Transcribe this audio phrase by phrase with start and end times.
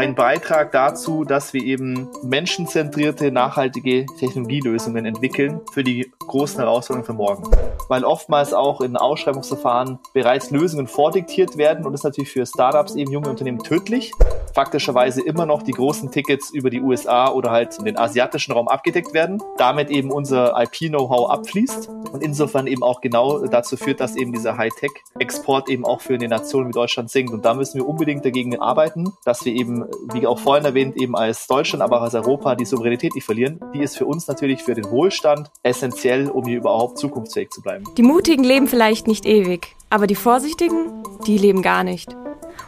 [0.00, 7.12] ein Beitrag dazu, dass wir eben menschenzentrierte, nachhaltige Technologielösungen entwickeln für die großen Herausforderungen für
[7.12, 7.50] morgen.
[7.88, 12.94] Weil oftmals auch in Ausschreibungsverfahren bereits Lösungen vordiktiert werden und das ist natürlich für Startups,
[12.94, 14.12] eben junge Unternehmen tödlich.
[14.60, 19.14] Faktischerweise immer noch die großen Tickets über die USA oder halt den asiatischen Raum abgedeckt
[19.14, 19.42] werden.
[19.56, 24.58] Damit eben unser IP-Know-how abfließt und insofern eben auch genau dazu führt, dass eben dieser
[24.58, 27.32] Hightech-Export eben auch für eine Nation wie Deutschland sinkt.
[27.32, 31.16] Und da müssen wir unbedingt dagegen arbeiten, dass wir eben, wie auch vorhin erwähnt, eben
[31.16, 33.60] als Deutschland, aber auch als Europa die Souveränität nicht verlieren.
[33.72, 37.84] Die ist für uns natürlich für den Wohlstand essentiell, um hier überhaupt zukunftsfähig zu bleiben.
[37.96, 42.14] Die Mutigen leben vielleicht nicht ewig, aber die Vorsichtigen, die leben gar nicht.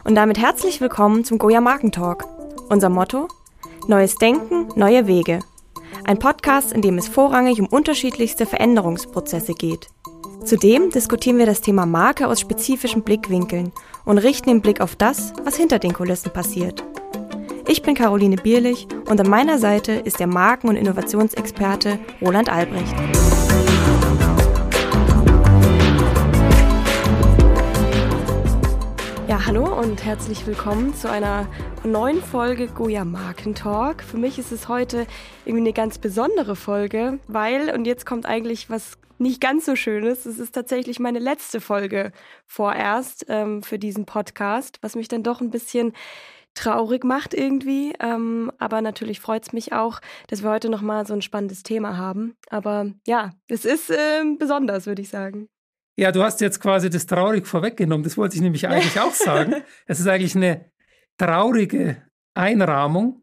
[0.05, 2.27] Und damit herzlich willkommen zum Goya Markentalk.
[2.69, 3.29] Unser Motto?
[3.87, 5.41] Neues Denken, neue Wege.
[6.05, 9.89] Ein Podcast, in dem es vorrangig um unterschiedlichste Veränderungsprozesse geht.
[10.45, 13.71] Zudem diskutieren wir das Thema Marke aus spezifischen Blickwinkeln
[14.05, 16.83] und richten den Blick auf das, was hinter den Kulissen passiert.
[17.69, 22.95] Ich bin Caroline Bierlich und an meiner Seite ist der Marken- und Innovationsexperte Roland Albrecht.
[29.45, 31.49] Hallo und herzlich willkommen zu einer
[31.83, 34.03] neuen Folge Goya Markentalk.
[34.03, 35.07] Für mich ist es heute
[35.45, 40.27] irgendwie eine ganz besondere Folge, weil, und jetzt kommt eigentlich was nicht ganz so Schönes,
[40.27, 42.13] es ist tatsächlich meine letzte Folge
[42.47, 45.93] vorerst ähm, für diesen Podcast, was mich dann doch ein bisschen
[46.55, 47.95] traurig macht irgendwie.
[47.99, 51.97] Ähm, aber natürlich freut es mich auch, dass wir heute nochmal so ein spannendes Thema
[51.97, 52.37] haben.
[52.49, 55.49] Aber ja, es ist äh, besonders, würde ich sagen.
[55.97, 58.05] Ja, du hast jetzt quasi das traurig vorweggenommen.
[58.05, 59.57] Das wollte ich nämlich eigentlich auch sagen.
[59.87, 60.71] Es ist eigentlich eine
[61.19, 62.03] traurige
[62.35, 63.23] Einrahmung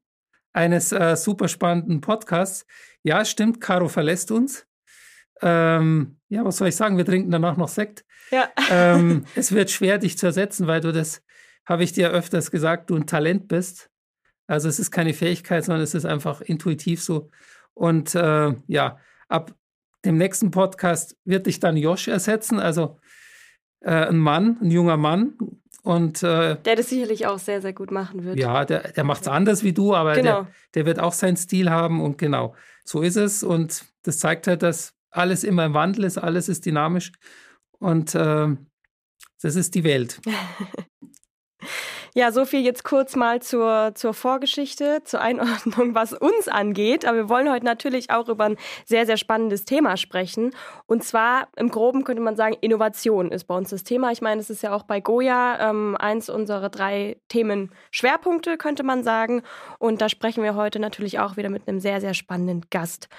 [0.53, 2.65] eines äh, super spannenden Podcasts.
[3.01, 4.67] Ja, stimmt, Caro verlässt uns.
[5.41, 6.97] Ähm, ja, was soll ich sagen?
[6.97, 8.05] Wir trinken danach noch Sekt.
[8.29, 8.49] Ja.
[8.69, 11.23] Ähm, es wird schwer, dich zu ersetzen, weil du das,
[11.65, 13.89] habe ich dir öfters gesagt, du ein Talent bist.
[14.47, 17.29] Also es ist keine Fähigkeit, sondern es ist einfach intuitiv so.
[17.73, 19.55] Und äh, ja, ab
[20.05, 22.99] dem nächsten Podcast wird dich dann Josh ersetzen, also
[23.81, 25.37] äh, ein Mann, ein junger Mann.
[25.83, 28.37] Und, äh, der das sicherlich auch sehr, sehr gut machen wird.
[28.37, 30.43] Ja, der, der macht es anders wie du, aber genau.
[30.43, 33.43] der, der wird auch seinen Stil haben und genau, so ist es.
[33.43, 37.11] Und das zeigt halt, dass alles immer im Wandel ist, alles ist dynamisch
[37.79, 38.47] und äh,
[39.41, 40.19] das ist die Welt.
[42.15, 47.05] Ja, so viel jetzt kurz mal zur, zur Vorgeschichte, zur Einordnung, was uns angeht.
[47.05, 50.51] Aber wir wollen heute natürlich auch über ein sehr, sehr spannendes Thema sprechen.
[50.87, 54.11] Und zwar im Groben könnte man sagen, Innovation ist bei uns das Thema.
[54.11, 59.03] Ich meine, es ist ja auch bei Goya ähm, eins unserer drei Themenschwerpunkte, könnte man
[59.03, 59.43] sagen.
[59.77, 63.09] Und da sprechen wir heute natürlich auch wieder mit einem sehr, sehr spannenden Gast.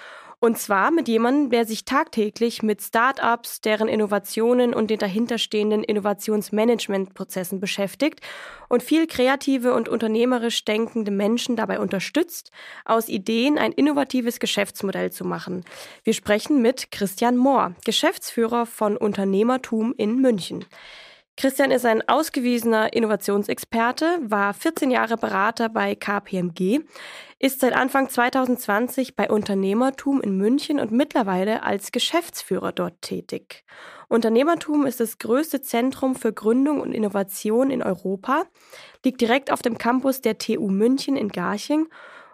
[0.43, 7.59] Und zwar mit jemandem, der sich tagtäglich mit Startups, deren Innovationen und den dahinterstehenden Innovationsmanagementprozessen
[7.59, 8.21] beschäftigt
[8.67, 12.49] und viel kreative und unternehmerisch denkende Menschen dabei unterstützt,
[12.85, 15.63] aus Ideen ein innovatives Geschäftsmodell zu machen.
[16.03, 20.65] Wir sprechen mit Christian Mohr, Geschäftsführer von Unternehmertum in München.
[21.41, 26.81] Christian ist ein ausgewiesener Innovationsexperte, war 14 Jahre Berater bei KPMG,
[27.39, 33.63] ist seit Anfang 2020 bei Unternehmertum in München und mittlerweile als Geschäftsführer dort tätig.
[34.07, 38.43] Unternehmertum ist das größte Zentrum für Gründung und Innovation in Europa,
[39.03, 41.87] liegt direkt auf dem Campus der TU München in Garching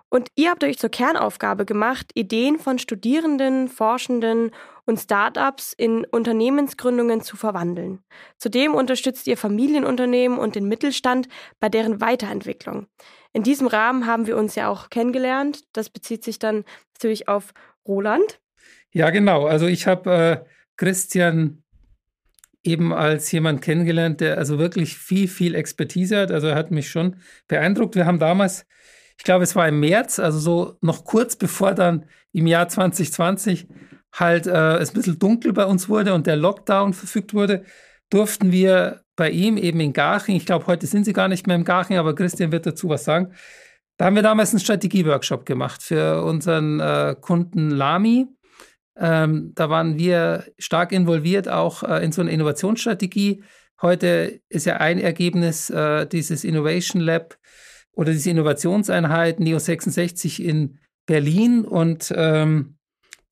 [0.09, 4.51] und ihr habt euch zur Kernaufgabe gemacht, Ideen von Studierenden, Forschenden
[4.88, 8.00] und Startups in Unternehmensgründungen zu verwandeln.
[8.38, 11.28] Zudem unterstützt ihr Familienunternehmen und den Mittelstand
[11.59, 12.88] bei deren Weiterentwicklung.
[13.34, 15.66] In diesem Rahmen haben wir uns ja auch kennengelernt.
[15.74, 16.64] Das bezieht sich dann
[16.96, 17.53] natürlich auf
[17.88, 18.40] Roland.
[18.92, 19.46] Ja, genau.
[19.46, 21.64] Also ich habe äh, Christian
[22.64, 26.31] eben als jemand kennengelernt, der also wirklich viel, viel Expertise hat.
[26.31, 27.18] Also er hat mich schon
[27.48, 27.96] beeindruckt.
[27.96, 28.66] Wir haben damals
[29.18, 33.68] ich glaube, es war im März, also so noch kurz bevor dann im Jahr 2020
[34.20, 37.64] halt äh, es ein bisschen dunkel bei uns wurde und der Lockdown verfügt wurde,
[38.10, 41.56] durften wir bei ihm eben in Garching, ich glaube, heute sind sie gar nicht mehr
[41.56, 43.34] im Garching, aber Christian wird dazu was sagen.
[43.98, 48.28] Da haben wir damals einen Strategieworkshop gemacht für unseren äh, Kunden Lami.
[48.96, 53.44] Ähm, da waren wir stark involviert, auch äh, in so eine Innovationsstrategie.
[53.81, 57.38] Heute ist ja ein Ergebnis äh, dieses Innovation Lab
[57.92, 62.76] oder diese Innovationseinheit Neo 66 in Berlin und ähm,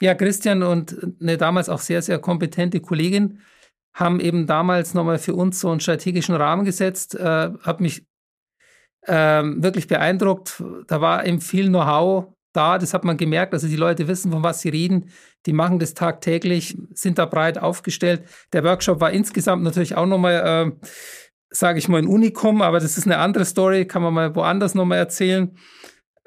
[0.01, 3.39] ja, Christian und eine damals auch sehr, sehr kompetente Kollegin
[3.93, 8.05] haben eben damals nochmal für uns so einen strategischen Rahmen gesetzt, äh, hat mich
[9.07, 10.61] ähm, wirklich beeindruckt.
[10.87, 13.53] Da war eben viel Know-how da, das hat man gemerkt.
[13.53, 15.11] Also die Leute wissen, von was sie reden,
[15.45, 18.23] die machen das tagtäglich, sind da breit aufgestellt.
[18.53, 20.87] Der Workshop war insgesamt natürlich auch nochmal äh,
[21.55, 24.75] sage ich mal, ein Unikum, aber das ist eine andere Story, kann man mal woanders
[24.75, 25.57] nochmal erzählen.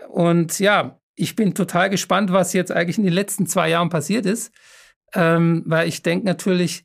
[0.08, 4.24] Und ja, ich bin total gespannt, was jetzt eigentlich in den letzten zwei Jahren passiert
[4.24, 4.52] ist,
[5.14, 6.84] ähm, weil ich denke natürlich,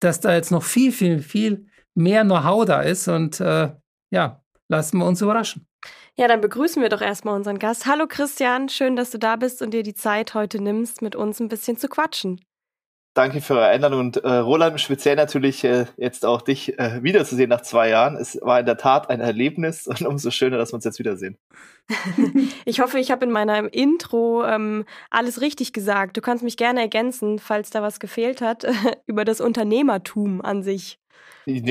[0.00, 3.70] dass da jetzt noch viel, viel, viel mehr Know-how da ist und äh,
[4.10, 5.66] ja, lassen wir uns überraschen.
[6.16, 7.86] Ja, dann begrüßen wir doch erstmal unseren Gast.
[7.86, 11.40] Hallo Christian, schön, dass du da bist und dir die Zeit heute nimmst, mit uns
[11.40, 12.40] ein bisschen zu quatschen.
[13.14, 17.48] Danke für eure Einladung und äh, Roland, speziell natürlich äh, jetzt auch dich äh, wiederzusehen
[17.48, 18.16] nach zwei Jahren.
[18.16, 21.38] Es war in der Tat ein Erlebnis und umso schöner, dass wir uns jetzt wiedersehen.
[22.64, 26.16] ich hoffe, ich habe in meinem Intro ähm, alles richtig gesagt.
[26.16, 28.66] Du kannst mich gerne ergänzen, falls da was gefehlt hat,
[29.06, 30.98] über das Unternehmertum an sich.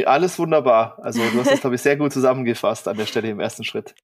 [0.05, 0.99] Alles wunderbar.
[1.01, 3.95] Also du hast das, glaube ich, sehr gut zusammengefasst an der Stelle im ersten Schritt.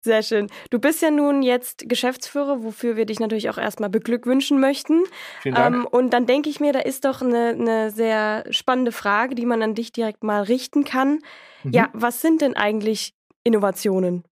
[0.00, 0.48] Sehr schön.
[0.70, 5.04] Du bist ja nun jetzt Geschäftsführer, wofür wir dich natürlich auch erstmal beglückwünschen möchten.
[5.42, 5.74] Vielen Dank.
[5.74, 9.46] Ähm, und dann denke ich mir, da ist doch eine, eine, sehr spannende Frage, die
[9.46, 11.20] man an dich direkt mal richten kann.
[11.64, 11.72] Mhm.
[11.72, 14.24] Ja, was sind denn eigentlich Innovationen?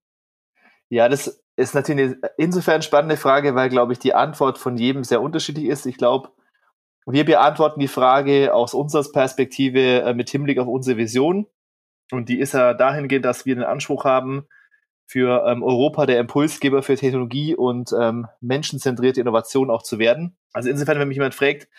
[0.89, 5.03] Ja, das ist natürlich eine insofern spannende Frage, weil, glaube ich, die Antwort von jedem
[5.03, 5.85] sehr unterschiedlich ist.
[5.85, 6.29] Ich glaube,
[7.13, 11.47] wir beantworten die Frage aus unserer Perspektive äh, mit Hinblick auf unsere Vision.
[12.11, 14.47] Und die ist ja dahingehend, dass wir den Anspruch haben,
[15.07, 20.35] für ähm, Europa der Impulsgeber für Technologie und ähm, menschenzentrierte Innovation auch zu werden.
[20.51, 21.69] Also insofern, wenn mich jemand fragt,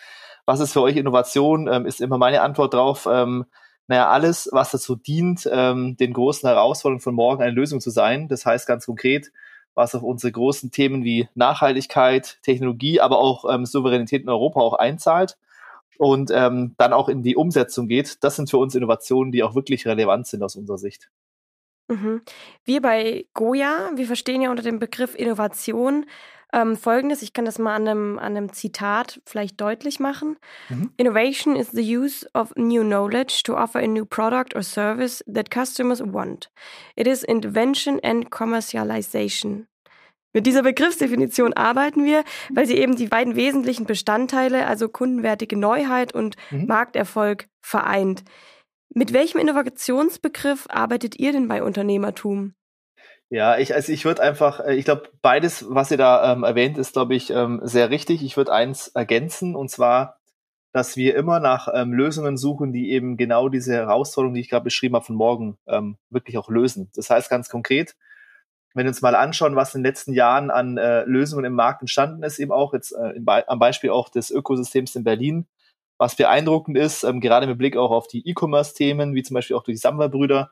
[0.45, 3.45] was ist für euch Innovation, ähm, ist immer meine Antwort drauf, ähm,
[3.87, 8.27] naja, alles, was dazu dient, ähm, den großen Herausforderungen von morgen eine Lösung zu sein.
[8.27, 9.31] Das heißt ganz konkret,
[9.79, 14.73] was auf unsere großen Themen wie Nachhaltigkeit, Technologie, aber auch ähm, Souveränität in Europa auch
[14.73, 15.37] einzahlt
[15.97, 18.23] und ähm, dann auch in die Umsetzung geht.
[18.23, 21.09] Das sind für uns Innovationen, die auch wirklich relevant sind aus unserer Sicht.
[21.89, 22.21] Mhm.
[22.63, 26.05] Wir bei Goya, wir verstehen ja unter dem Begriff Innovation
[26.51, 30.37] ähm, Folgendes, ich kann das mal an einem, an einem Zitat vielleicht deutlich machen.
[30.69, 30.91] Mhm.
[30.97, 35.51] Innovation is the use of new knowledge to offer a new product or service that
[35.53, 36.49] customers want.
[36.95, 39.67] It is invention and commercialization.
[40.33, 46.13] Mit dieser Begriffsdefinition arbeiten wir, weil sie eben die beiden wesentlichen Bestandteile, also kundenwertige Neuheit
[46.13, 46.65] und mhm.
[46.67, 48.23] Markterfolg, vereint.
[48.93, 52.55] Mit welchem Innovationsbegriff arbeitet ihr denn bei Unternehmertum?
[53.29, 56.77] Ja, ich, also ich würde einfach, äh, ich glaube, beides, was ihr da ähm, erwähnt,
[56.79, 58.23] ist, glaube ich, ähm, sehr richtig.
[58.23, 60.19] Ich würde eins ergänzen, und zwar,
[60.71, 64.63] dass wir immer nach ähm, Lösungen suchen, die eben genau diese Herausforderung, die ich gerade
[64.63, 66.89] beschrieben habe, von morgen ähm, wirklich auch lösen.
[66.95, 67.95] Das heißt ganz konkret,
[68.73, 71.81] wenn wir uns mal anschauen, was in den letzten Jahren an äh, Lösungen im Markt
[71.81, 75.47] entstanden ist, eben auch jetzt äh, am Beispiel auch des Ökosystems in Berlin,
[75.99, 79.63] was beeindruckend ist, ähm, gerade mit Blick auch auf die E-Commerce-Themen, wie zum Beispiel auch
[79.63, 80.51] durch die Samwer-Brüder,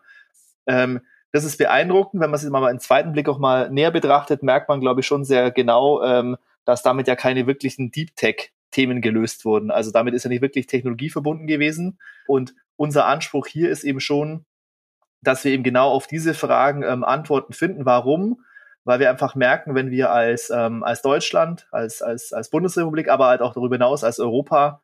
[0.67, 1.01] ähm,
[1.31, 2.21] das ist beeindruckend.
[2.21, 5.07] Wenn man es mal einen zweiten Blick auch mal näher betrachtet, merkt man, glaube ich,
[5.07, 9.71] schon sehr genau, ähm, dass damit ja keine wirklichen Deep Tech Themen gelöst wurden.
[9.71, 11.99] Also damit ist ja nicht wirklich Technologie verbunden gewesen.
[12.27, 14.45] Und unser Anspruch hier ist eben schon,
[15.21, 17.85] dass wir eben genau auf diese Fragen ähm, Antworten finden.
[17.85, 18.43] Warum?
[18.83, 23.27] Weil wir einfach merken, wenn wir als, ähm, als Deutschland, als, als, als Bundesrepublik, aber
[23.27, 24.81] halt auch darüber hinaus als Europa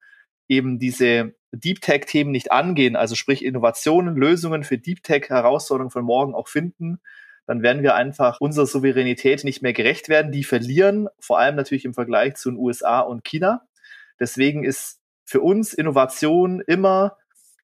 [0.55, 6.33] eben diese Deep Tech-Themen nicht angehen, also sprich Innovationen, Lösungen für Deep Tech-Herausforderungen von morgen
[6.33, 6.99] auch finden,
[7.45, 10.31] dann werden wir einfach unserer Souveränität nicht mehr gerecht werden.
[10.31, 13.63] Die verlieren, vor allem natürlich im Vergleich zu den USA und China.
[14.19, 17.17] Deswegen ist für uns Innovation immer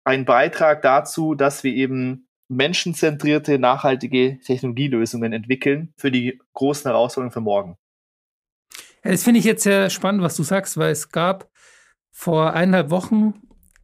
[0.04, 7.42] ein Beitrag dazu, dass wir eben menschenzentrierte, nachhaltige Technologielösungen entwickeln für die großen Herausforderungen für
[7.42, 7.78] morgen.
[9.04, 11.50] Ja, das finde ich jetzt sehr spannend, was du sagst, weil es gab
[12.12, 13.34] vor eineinhalb Wochen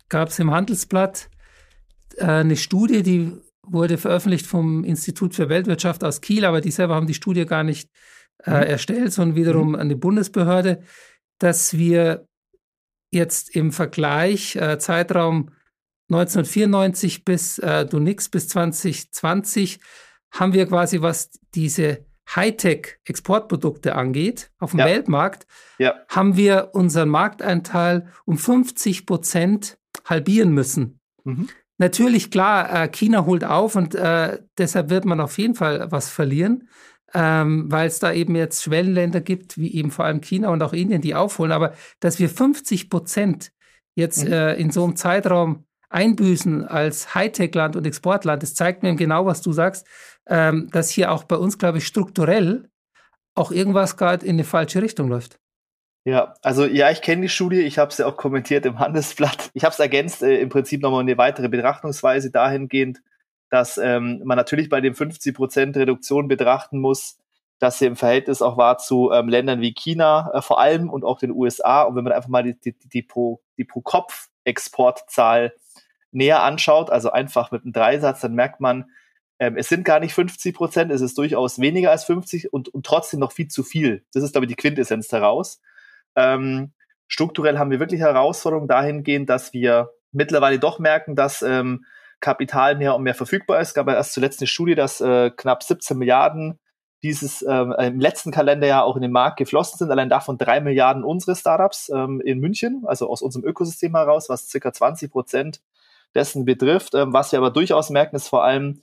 [0.10, 1.30] gab es im Handelsblatt
[2.18, 6.96] äh, eine Studie, die wurde veröffentlicht vom Institut für Weltwirtschaft aus Kiel, aber die selber
[6.96, 7.90] haben die Studie gar nicht
[8.44, 8.64] äh, mhm.
[8.64, 9.76] erstellt, sondern wiederum mhm.
[9.76, 10.84] eine Bundesbehörde,
[11.40, 12.28] dass wir
[13.12, 15.52] jetzt im Vergleich äh, Zeitraum
[16.10, 19.80] 1994 bis äh, du nix bis 2020
[20.32, 24.86] haben wir quasi, was diese Hightech-Exportprodukte angeht, auf dem ja.
[24.86, 25.46] Weltmarkt,
[25.78, 25.96] ja.
[26.10, 31.00] haben wir unseren Markteinteil um 50 Prozent halbieren müssen.
[31.24, 31.50] Mhm.
[31.78, 36.10] Natürlich, klar, äh, China holt auf und äh, deshalb wird man auf jeden Fall was
[36.10, 36.70] verlieren,
[37.14, 40.74] ähm, weil es da eben jetzt Schwellenländer gibt, wie eben vor allem China und auch
[40.74, 41.52] Indien, die aufholen.
[41.52, 43.52] Aber dass wir 50 Prozent
[43.94, 44.32] jetzt mhm.
[44.32, 49.42] äh, in so einem Zeitraum einbüßen als Hightech-Land und Exportland, das zeigt mir genau, was
[49.42, 49.86] du sagst,
[50.28, 52.70] ähm, dass hier auch bei uns, glaube ich, strukturell
[53.36, 55.40] auch irgendwas gerade in die falsche Richtung läuft.
[56.06, 59.50] Ja, also ja, ich kenne die Studie, ich habe es ja auch kommentiert im Handelsblatt.
[59.54, 63.02] Ich habe es ergänzt, äh, im Prinzip nochmal eine weitere Betrachtungsweise dahingehend,
[63.50, 67.18] dass ähm, man natürlich bei dem 50% Reduktion betrachten muss,
[67.60, 71.04] dass sie im Verhältnis auch war zu ähm, Ländern wie China äh, vor allem und
[71.04, 71.84] auch den USA.
[71.84, 75.54] Und wenn man einfach mal die, die, die, pro, die pro Kopf Exportzahl
[76.12, 78.86] näher anschaut, also einfach mit einem Dreisatz, dann merkt man,
[79.40, 82.86] ähm, es sind gar nicht 50 Prozent, es ist durchaus weniger als 50 und, und
[82.86, 84.06] trotzdem noch viel zu viel.
[84.14, 85.62] Das ist, glaube ich, die Quintessenz daraus.
[86.16, 86.72] Ähm,
[87.08, 91.86] strukturell haben wir wirklich Herausforderungen dahingehend, dass wir mittlerweile doch merken, dass ähm,
[92.22, 93.70] Kapital mehr und mehr verfügbar ist.
[93.70, 96.60] Es gab ja erst zuletzt eine Studie, dass äh, knapp 17 Milliarden
[97.04, 99.92] dieses ähm, im letzten Kalenderjahr auch in den Markt geflossen sind.
[99.92, 104.50] Allein davon drei Milliarden unsere Startups ähm, in München, also aus unserem Ökosystem heraus, was
[104.50, 105.62] circa 20 Prozent
[106.16, 106.96] dessen betrifft.
[106.96, 108.82] Ähm, was wir aber durchaus merken, ist vor allem,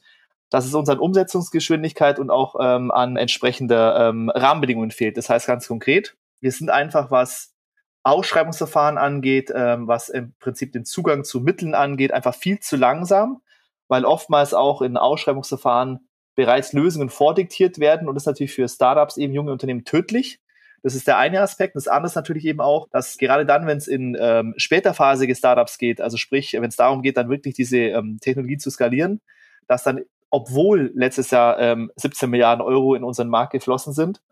[0.52, 5.16] dass es uns an Umsetzungsgeschwindigkeit und auch ähm, an entsprechender ähm, Rahmenbedingungen fehlt.
[5.16, 7.54] Das heißt ganz konkret, wir sind einfach, was
[8.02, 13.40] Ausschreibungsverfahren angeht, ähm, was im Prinzip den Zugang zu Mitteln angeht, einfach viel zu langsam,
[13.88, 19.16] weil oftmals auch in Ausschreibungsverfahren bereits Lösungen vordiktiert werden und das ist natürlich für Startups,
[19.16, 20.38] eben junge Unternehmen tödlich.
[20.82, 21.76] Das ist der eine Aspekt.
[21.76, 25.78] Das andere ist natürlich eben auch, dass gerade dann, wenn es in ähm, späterphasige Startups
[25.78, 29.22] geht, also sprich, wenn es darum geht, dann wirklich diese ähm, Technologie zu skalieren,
[29.66, 34.22] dass dann obwohl letztes Jahr ähm, 17 Milliarden Euro in unseren Markt geflossen sind,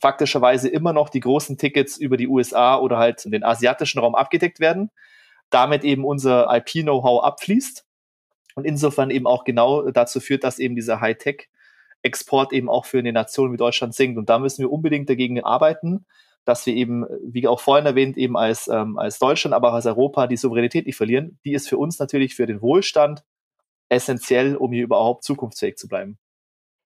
[0.00, 4.60] faktischerweise immer noch die großen Tickets über die USA oder halt den asiatischen Raum abgedeckt
[4.60, 4.90] werden,
[5.50, 7.84] damit eben unser IP-Know-how abfließt
[8.54, 13.12] und insofern eben auch genau dazu führt, dass eben dieser Hightech-Export eben auch für eine
[13.12, 14.16] Nation wie Deutschland sinkt.
[14.16, 16.06] Und da müssen wir unbedingt dagegen arbeiten,
[16.44, 19.86] dass wir eben, wie auch vorhin erwähnt, eben als, ähm, als Deutschland, aber auch als
[19.86, 21.40] Europa die Souveränität nicht verlieren.
[21.44, 23.24] Die ist für uns natürlich für den Wohlstand
[23.88, 26.18] essentiell, um hier überhaupt zukunftsfähig zu bleiben.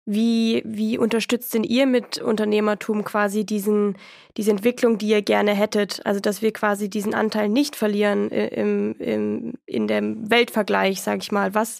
[0.04, 3.96] Wie, wie unterstützt denn ihr mit Unternehmertum quasi diesen,
[4.36, 6.04] diese Entwicklung, die ihr gerne hättet?
[6.04, 11.30] Also, dass wir quasi diesen Anteil nicht verlieren im, im, in dem Weltvergleich, sag ich
[11.30, 11.54] mal.
[11.54, 11.78] Was,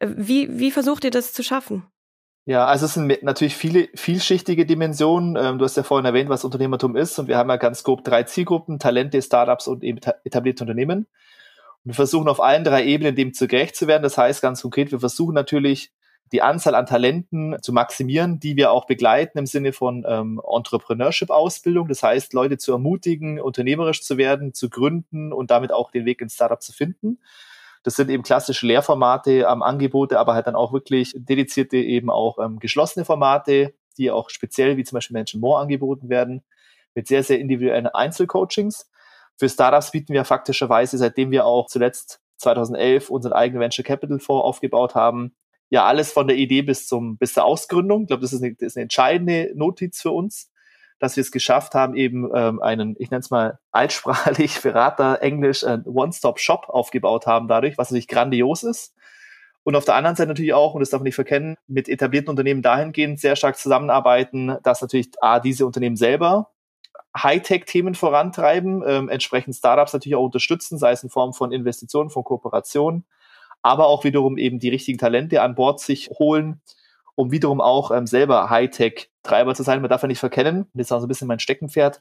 [0.00, 1.84] wie, wie versucht ihr das zu schaffen?
[2.46, 5.36] Ja, also es sind natürlich viele vielschichtige Dimensionen.
[5.36, 7.18] Ähm, du hast ja vorhin erwähnt, was Unternehmertum ist.
[7.18, 11.06] Und wir haben ja ganz grob drei Zielgruppen, Talente, Startups und eben etablierte Unternehmen.
[11.90, 14.04] Wir versuchen auf allen drei Ebenen dem zu gerecht zu werden.
[14.04, 15.90] Das heißt ganz konkret, wir versuchen natürlich
[16.30, 21.88] die Anzahl an Talenten zu maximieren, die wir auch begleiten im Sinne von ähm, Entrepreneurship-Ausbildung.
[21.88, 26.20] Das heißt, Leute zu ermutigen, unternehmerisch zu werden, zu gründen und damit auch den Weg
[26.20, 27.18] ins Startup zu finden.
[27.82, 32.38] Das sind eben klassische Lehrformate am Angebote, aber halt dann auch wirklich dedizierte eben auch
[32.38, 36.44] ähm, geschlossene Formate, die auch speziell wie zum Beispiel Menschen More angeboten werden,
[36.94, 38.88] mit sehr, sehr individuellen Einzelcoachings.
[39.40, 44.44] Für Startups bieten wir faktischerweise, seitdem wir auch zuletzt 2011 unseren eigenen Venture Capital Fonds
[44.44, 45.34] aufgebaut haben,
[45.70, 48.02] ja alles von der Idee bis zum bis zur Ausgründung.
[48.02, 50.50] Ich glaube, das ist eine, das ist eine entscheidende Notiz für uns,
[50.98, 55.64] dass wir es geschafft haben, eben ähm, einen, ich nenne es mal altsprachlich Berater Englisch,
[55.64, 58.94] ein One-Stop-Shop aufgebaut haben dadurch, was natürlich grandios ist.
[59.62, 62.28] Und auf der anderen Seite natürlich auch, und das darf man nicht verkennen, mit etablierten
[62.28, 66.50] Unternehmen dahingehend sehr stark zusammenarbeiten, dass natürlich A, diese Unternehmen selber
[67.16, 72.24] Hightech-Themen vorantreiben, ähm, entsprechend Startups natürlich auch unterstützen, sei es in Form von Investitionen, von
[72.24, 73.04] Kooperationen,
[73.62, 76.60] aber auch wiederum eben die richtigen Talente an Bord sich holen,
[77.16, 79.80] um wiederum auch ähm, selber Hightech-Treiber zu sein.
[79.80, 82.00] Man darf ja nicht verkennen, das ist auch so ein bisschen mein Steckenpferd.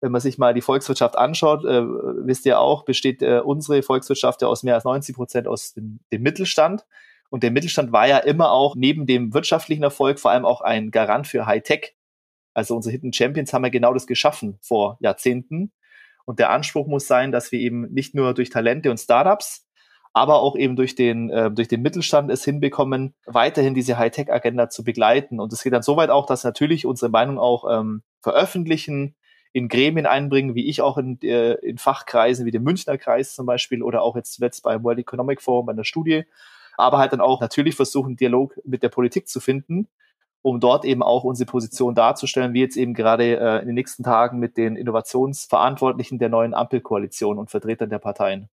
[0.00, 4.42] Wenn man sich mal die Volkswirtschaft anschaut, äh, wisst ihr auch, besteht äh, unsere Volkswirtschaft
[4.42, 6.84] ja aus mehr als 90 Prozent aus dem, dem Mittelstand.
[7.30, 10.90] Und der Mittelstand war ja immer auch neben dem wirtschaftlichen Erfolg vor allem auch ein
[10.90, 11.95] Garant für Hightech.
[12.56, 15.72] Also unsere Hidden Champions haben ja genau das geschaffen vor Jahrzehnten.
[16.24, 19.68] Und der Anspruch muss sein, dass wir eben nicht nur durch Talente und Startups,
[20.14, 24.84] aber auch eben durch den, äh, durch den Mittelstand es hinbekommen, weiterhin diese Hightech-Agenda zu
[24.84, 25.38] begleiten.
[25.38, 29.16] Und es geht dann so weit auch, dass natürlich unsere Meinung auch ähm, veröffentlichen,
[29.52, 33.44] in Gremien einbringen, wie ich auch in, äh, in Fachkreisen wie dem Münchner Kreis zum
[33.44, 36.24] Beispiel oder auch jetzt zuletzt beim World Economic Forum bei einer Studie,
[36.78, 39.88] aber halt dann auch natürlich versuchen, Dialog mit der Politik zu finden
[40.46, 44.04] um dort eben auch unsere Position darzustellen, wie jetzt eben gerade äh, in den nächsten
[44.04, 48.48] Tagen mit den Innovationsverantwortlichen der neuen Ampelkoalition und Vertretern der Parteien.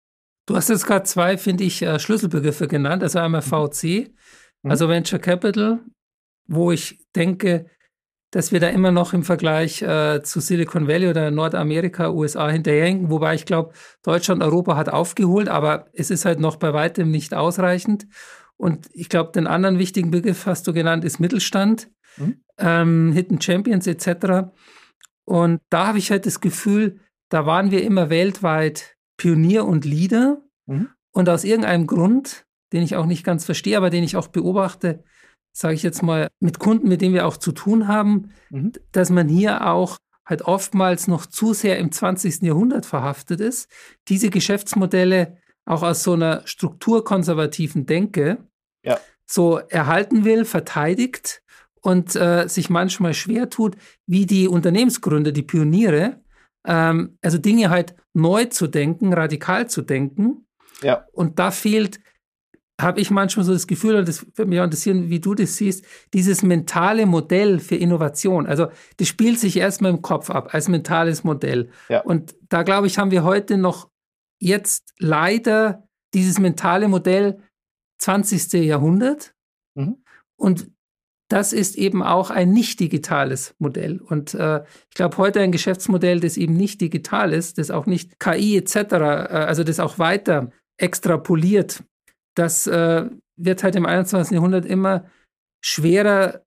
[0.47, 3.03] Du hast jetzt gerade zwei, finde ich, äh, Schlüsselbegriffe genannt.
[3.03, 3.69] Also einmal mhm.
[3.69, 4.09] VC,
[4.63, 4.71] mhm.
[4.71, 5.81] also Venture Capital,
[6.47, 7.67] wo ich denke,
[8.31, 13.11] dass wir da immer noch im Vergleich äh, zu Silicon Valley oder Nordamerika, USA hinterherhinken.
[13.11, 17.35] Wobei ich glaube, Deutschland, Europa hat aufgeholt, aber es ist halt noch bei weitem nicht
[17.35, 18.07] ausreichend.
[18.57, 22.43] Und ich glaube, den anderen wichtigen Begriff hast du genannt, ist Mittelstand, mhm.
[22.57, 24.51] ähm, Hidden Champions etc.
[25.25, 30.41] Und da habe ich halt das Gefühl, da waren wir immer weltweit Pionier und Leader.
[30.65, 30.89] Mhm.
[31.11, 35.03] Und aus irgendeinem Grund, den ich auch nicht ganz verstehe, aber den ich auch beobachte,
[35.51, 38.73] sage ich jetzt mal, mit Kunden, mit denen wir auch zu tun haben, mhm.
[38.91, 42.41] dass man hier auch halt oftmals noch zu sehr im 20.
[42.43, 43.69] Jahrhundert verhaftet ist,
[44.07, 48.37] diese Geschäftsmodelle auch aus so einer strukturkonservativen Denke
[48.83, 48.99] ja.
[49.25, 51.41] so erhalten will, verteidigt
[51.81, 56.21] und äh, sich manchmal schwer tut, wie die Unternehmensgründer, die Pioniere,
[56.65, 60.45] ähm, also Dinge halt neu zu denken, radikal zu denken.
[60.81, 61.05] Ja.
[61.13, 61.99] Und da fehlt
[62.81, 65.55] habe ich manchmal so das Gefühl, und das würde mich auch interessieren, wie du das
[65.57, 68.47] siehst, dieses mentale Modell für Innovation.
[68.47, 68.67] Also
[68.97, 71.69] das spielt sich erstmal im Kopf ab als mentales Modell.
[71.89, 72.01] Ja.
[72.01, 73.89] Und da glaube ich, haben wir heute noch
[74.39, 77.41] jetzt leider dieses mentale Modell
[77.99, 78.53] 20.
[78.65, 79.33] Jahrhundert.
[79.75, 80.03] Mhm.
[80.35, 80.71] Und
[81.29, 83.99] das ist eben auch ein nicht digitales Modell.
[83.99, 88.19] Und äh, ich glaube, heute ein Geschäftsmodell, das eben nicht digital ist, das auch nicht
[88.19, 91.83] KI etc., äh, also das auch weiter extrapoliert,
[92.35, 94.35] das äh, wird halt im 21.
[94.35, 95.05] Jahrhundert immer
[95.63, 96.43] schwerer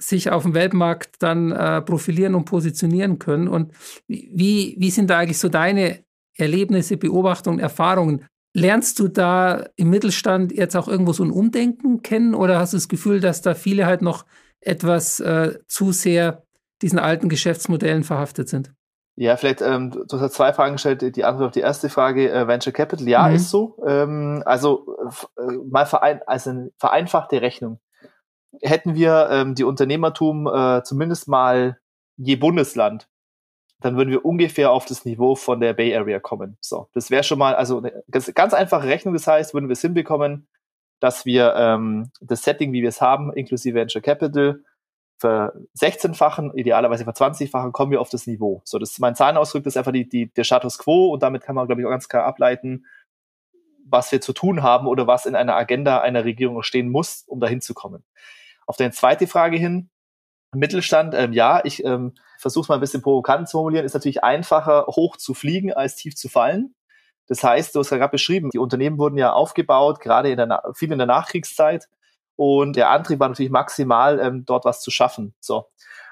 [0.00, 3.48] sich auf dem Weltmarkt dann äh, profilieren und positionieren können.
[3.48, 3.72] Und
[4.08, 6.02] wie, wie sind da eigentlich so deine
[6.36, 8.26] Erlebnisse, Beobachtungen, Erfahrungen?
[8.52, 12.76] Lernst du da im Mittelstand jetzt auch irgendwo so ein Umdenken kennen oder hast du
[12.76, 14.24] das Gefühl, dass da viele halt noch
[14.60, 16.42] etwas äh, zu sehr
[16.82, 18.72] diesen alten Geschäftsmodellen verhaftet sind?
[19.16, 21.14] Ja, vielleicht, ähm, du hast zwei Fragen gestellt.
[21.14, 23.34] Die Antwort auf die erste Frage, äh, Venture Capital, ja, mhm.
[23.34, 23.76] ist so.
[23.86, 24.96] Ähm, also
[25.36, 27.80] äh, mal verein, also eine vereinfachte Rechnung.
[28.62, 31.78] Hätten wir ähm, die Unternehmertum äh, zumindest mal
[32.16, 33.08] je Bundesland
[33.80, 36.56] dann würden wir ungefähr auf das Niveau von der Bay Area kommen.
[36.60, 39.14] So, das wäre schon mal, also eine ganz einfache Rechnung.
[39.14, 40.48] Das heißt, würden wir es hinbekommen,
[41.00, 44.62] dass wir ähm, das Setting, wie wir es haben, inklusive Venture Capital,
[45.20, 48.62] für 16-fachen, idealerweise für 20-fachen, kommen wir auf das Niveau.
[48.64, 51.42] So, das ist mein Zahlenausdruck, das ist einfach die, die, der Status quo und damit
[51.42, 52.86] kann man, glaube ich, auch ganz klar ableiten,
[53.84, 57.38] was wir zu tun haben oder was in einer Agenda einer Regierung stehen muss, um
[57.38, 58.02] dahin zu kommen.
[58.66, 59.90] Auf deine zweite Frage hin,
[60.54, 64.24] Mittelstand, ähm, ja, ich ähm, versuche es mal ein bisschen provokant zu formulieren, ist natürlich
[64.24, 66.74] einfacher, hoch zu fliegen, als tief zu fallen.
[67.28, 70.62] Das heißt, du hast ja gerade beschrieben, die Unternehmen wurden ja aufgebaut, gerade in der,
[70.74, 71.88] viel in der Nachkriegszeit.
[72.34, 75.34] Und der Antrieb war natürlich maximal, ähm, dort was zu schaffen.
[75.38, 75.66] So.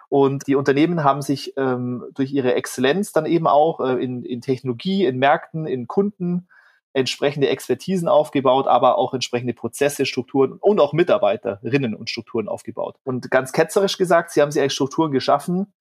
[0.08, 4.40] Und die Unternehmen haben sich ähm, durch ihre Exzellenz dann eben auch äh, in, in
[4.40, 6.48] Technologie, in Märkten, in Kunden
[6.92, 12.96] entsprechende Expertisen aufgebaut, aber auch entsprechende Prozesse, Strukturen und auch Mitarbeiterinnen und Strukturen aufgebaut.
[13.04, 15.72] Und ganz ketzerisch gesagt, sie haben sich eigentlich Strukturen geschaffen,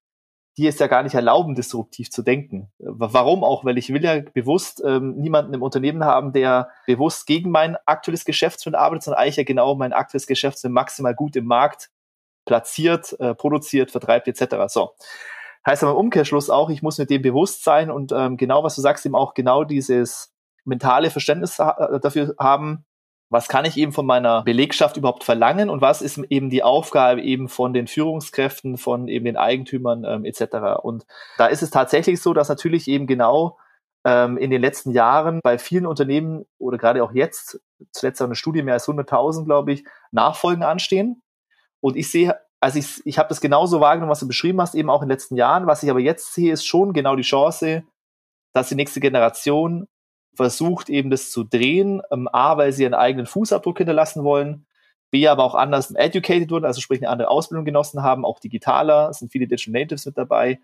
[0.57, 2.71] die es ja gar nicht erlauben, disruptiv zu denken.
[2.79, 3.63] Warum auch?
[3.63, 8.25] Weil ich will ja bewusst ähm, niemanden im Unternehmen haben, der bewusst gegen mein aktuelles
[8.25, 11.91] Geschäftsfeld arbeitet, sondern eigentlich ja genau mein aktuelles Geschäftsfeld maximal gut im Markt
[12.45, 14.55] platziert, äh, produziert, vertreibt etc.
[14.67, 14.91] So.
[15.65, 18.75] Heißt aber im Umkehrschluss auch, ich muss mit dem bewusst sein und ähm, genau, was
[18.75, 20.33] du sagst, eben auch genau dieses
[20.67, 22.85] mentale Verständnis äh, dafür haben,
[23.29, 27.21] was kann ich eben von meiner Belegschaft überhaupt verlangen und was ist eben die Aufgabe
[27.21, 30.81] eben von den Führungskräften, von eben den Eigentümern ähm, etc.
[30.81, 31.05] Und
[31.37, 33.57] da ist es tatsächlich so, dass natürlich eben genau
[34.05, 37.59] ähm, in den letzten Jahren bei vielen Unternehmen oder gerade auch jetzt,
[37.91, 41.21] zuletzt eine Studie mehr als 100.000, glaube ich, Nachfolgen anstehen.
[41.81, 44.89] Und ich sehe, also ich, ich habe das genauso wahrgenommen, was du beschrieben hast, eben
[44.89, 45.67] auch in den letzten Jahren.
[45.67, 47.83] Was ich aber jetzt sehe, ist schon genau die Chance,
[48.53, 49.87] dass die nächste Generation
[50.37, 54.65] versucht eben das zu drehen, ähm, A, weil sie ihren eigenen Fußabdruck hinterlassen wollen,
[55.09, 59.09] B, aber auch anders educated wurden, also sprich eine andere Ausbildung genossen haben, auch digitaler,
[59.09, 60.59] es sind viele Digital Natives mit dabei,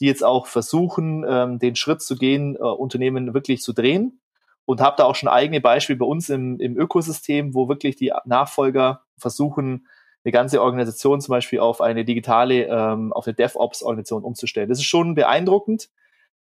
[0.00, 4.20] die jetzt auch versuchen, ähm, den Schritt zu gehen, äh, Unternehmen wirklich zu drehen
[4.64, 8.12] und habe da auch schon eigene Beispiele bei uns im, im Ökosystem, wo wirklich die
[8.24, 9.86] Nachfolger versuchen,
[10.24, 14.68] eine ganze Organisation zum Beispiel auf eine digitale, ähm, auf eine DevOps-Organisation umzustellen.
[14.68, 15.88] Das ist schon beeindruckend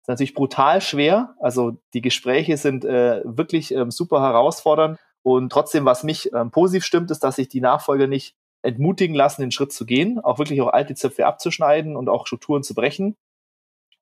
[0.03, 1.33] ist natürlich brutal schwer.
[1.39, 4.99] Also die Gespräche sind äh, wirklich ähm, super herausfordernd.
[5.21, 9.41] Und trotzdem, was mich ähm, positiv stimmt, ist, dass sich die Nachfolger nicht entmutigen lassen,
[9.41, 13.15] den Schritt zu gehen, auch wirklich auch alte Zöpfe abzuschneiden und auch Strukturen zu brechen,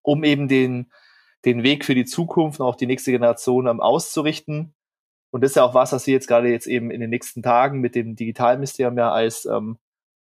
[0.02, 0.92] um eben den,
[1.46, 4.74] den Weg für die Zukunft und auch die nächste Generation ähm, auszurichten.
[5.30, 7.44] Und das ist ja auch was, was wir jetzt gerade jetzt eben in den nächsten
[7.44, 9.78] Tagen mit dem Digitalministerium ja als ähm,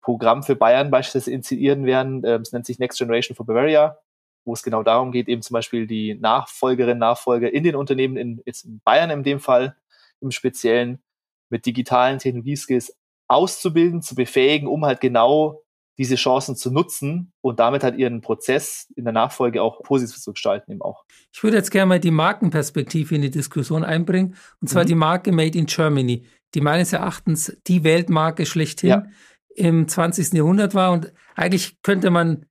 [0.03, 2.25] Programm für Bayern beispielsweise initiieren werden.
[2.25, 3.97] Ähm, es nennt sich Next Generation for Bavaria
[4.45, 8.43] wo es genau darum geht, eben zum Beispiel die Nachfolgerinnen, Nachfolger in den Unternehmen, in,
[8.47, 9.77] jetzt in Bayern in dem Fall
[10.21, 11.01] im Speziellen,
[11.51, 12.97] mit digitalen Technologieskills
[13.29, 15.63] auszubilden, zu befähigen, um halt genau
[16.01, 20.33] diese Chancen zu nutzen und damit halt ihren Prozess in der Nachfolge auch positiv zu
[20.33, 21.05] gestalten eben auch.
[21.31, 24.89] Ich würde jetzt gerne mal die Markenperspektive in die Diskussion einbringen, und zwar mhm.
[24.89, 26.25] die Marke Made in Germany,
[26.55, 29.05] die meines Erachtens die Weltmarke schlechthin ja.
[29.55, 30.33] im 20.
[30.33, 32.47] Jahrhundert war und eigentlich könnte man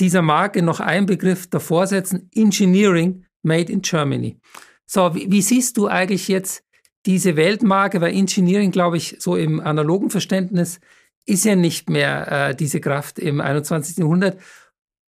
[0.00, 4.38] dieser Marke noch einen Begriff davor setzen, Engineering Made in Germany.
[4.86, 6.64] So, wie, wie siehst du eigentlich jetzt
[7.06, 10.80] diese Weltmarke, weil Engineering, glaube ich, so im analogen Verständnis
[11.26, 13.98] ist ja nicht mehr äh, diese Kraft im 21.
[13.98, 14.38] Jahrhundert.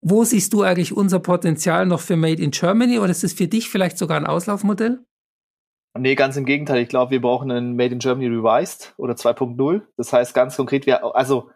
[0.00, 3.48] Wo siehst du eigentlich unser Potenzial noch für Made in Germany oder ist es für
[3.48, 5.00] dich vielleicht sogar ein Auslaufmodell?
[5.96, 6.82] Nee, ganz im Gegenteil.
[6.82, 9.82] Ich glaube, wir brauchen ein Made in Germany Revised oder 2.0.
[9.96, 11.50] Das heißt ganz konkret, wir, also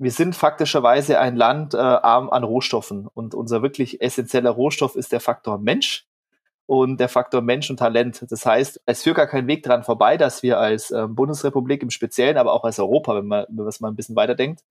[0.00, 5.12] wir sind faktischerweise ein Land äh, arm an Rohstoffen und unser wirklich essentieller Rohstoff ist
[5.12, 6.06] der Faktor Mensch.
[6.66, 8.24] und der Faktor Mensch und Talent.
[8.30, 11.90] Das heißt, es führt gar kein Weg dran vorbei, dass wir als ähm, Bundesrepublik im
[11.90, 14.62] Speziellen, aber auch als Europa, wenn man, wenn man es mal ein bisschen weiterdenkt,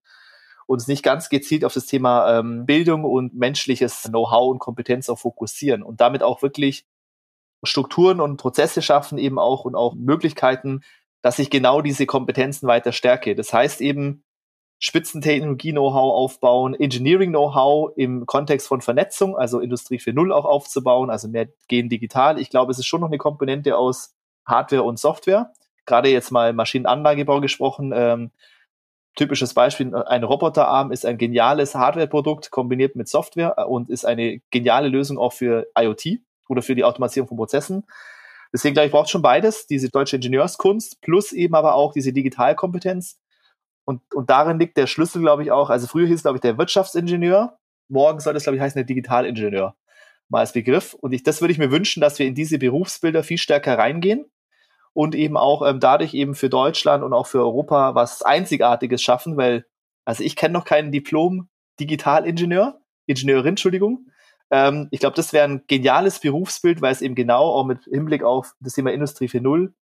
[0.66, 5.18] uns nicht ganz gezielt auf das Thema ähm, Bildung und menschliches Know-how und Kompetenz auch
[5.18, 6.86] fokussieren und damit auch wirklich
[7.62, 10.80] Strukturen und Prozesse schaffen eben auch und auch Möglichkeiten,
[11.22, 13.34] dass ich genau diese Kompetenzen weiter stärke.
[13.34, 14.24] Das heißt eben,
[14.80, 21.90] Spitzentechnologie-Know-how aufbauen, Engineering-Know-how im Kontext von Vernetzung, also Industrie 4.0 auch aufzubauen, also mehr gehen
[21.90, 22.40] digital.
[22.40, 24.14] Ich glaube, es ist schon noch eine Komponente aus
[24.46, 25.52] Hardware und Software.
[25.84, 27.92] Gerade jetzt mal Maschinenanlagebau gesprochen.
[27.94, 28.30] Ähm,
[29.16, 34.88] typisches Beispiel, ein Roboterarm ist ein geniales Hardware-Produkt kombiniert mit Software und ist eine geniale
[34.88, 37.86] Lösung auch für IoT oder für die Automatisierung von Prozessen.
[38.50, 43.18] Deswegen glaube ich, braucht schon beides, diese deutsche Ingenieurskunst plus eben aber auch diese Digitalkompetenz
[43.90, 45.68] und, und darin liegt der Schlüssel, glaube ich, auch.
[45.68, 47.58] Also früher hieß es, glaube ich, der Wirtschaftsingenieur.
[47.88, 49.74] Morgen soll es, glaube ich, heißen, der Digitalingenieur.
[50.28, 50.94] Mal als Begriff.
[50.94, 54.26] Und ich, das würde ich mir wünschen, dass wir in diese Berufsbilder viel stärker reingehen
[54.92, 59.36] und eben auch ähm, dadurch eben für Deutschland und auch für Europa was Einzigartiges schaffen,
[59.36, 59.66] weil,
[60.04, 64.06] also ich kenne noch keinen Diplom-Digitalingenieur, Ingenieurin, Entschuldigung.
[64.52, 68.22] Ähm, ich glaube, das wäre ein geniales Berufsbild, weil es eben genau auch mit Hinblick
[68.22, 69.72] auf das Thema Industrie 4.0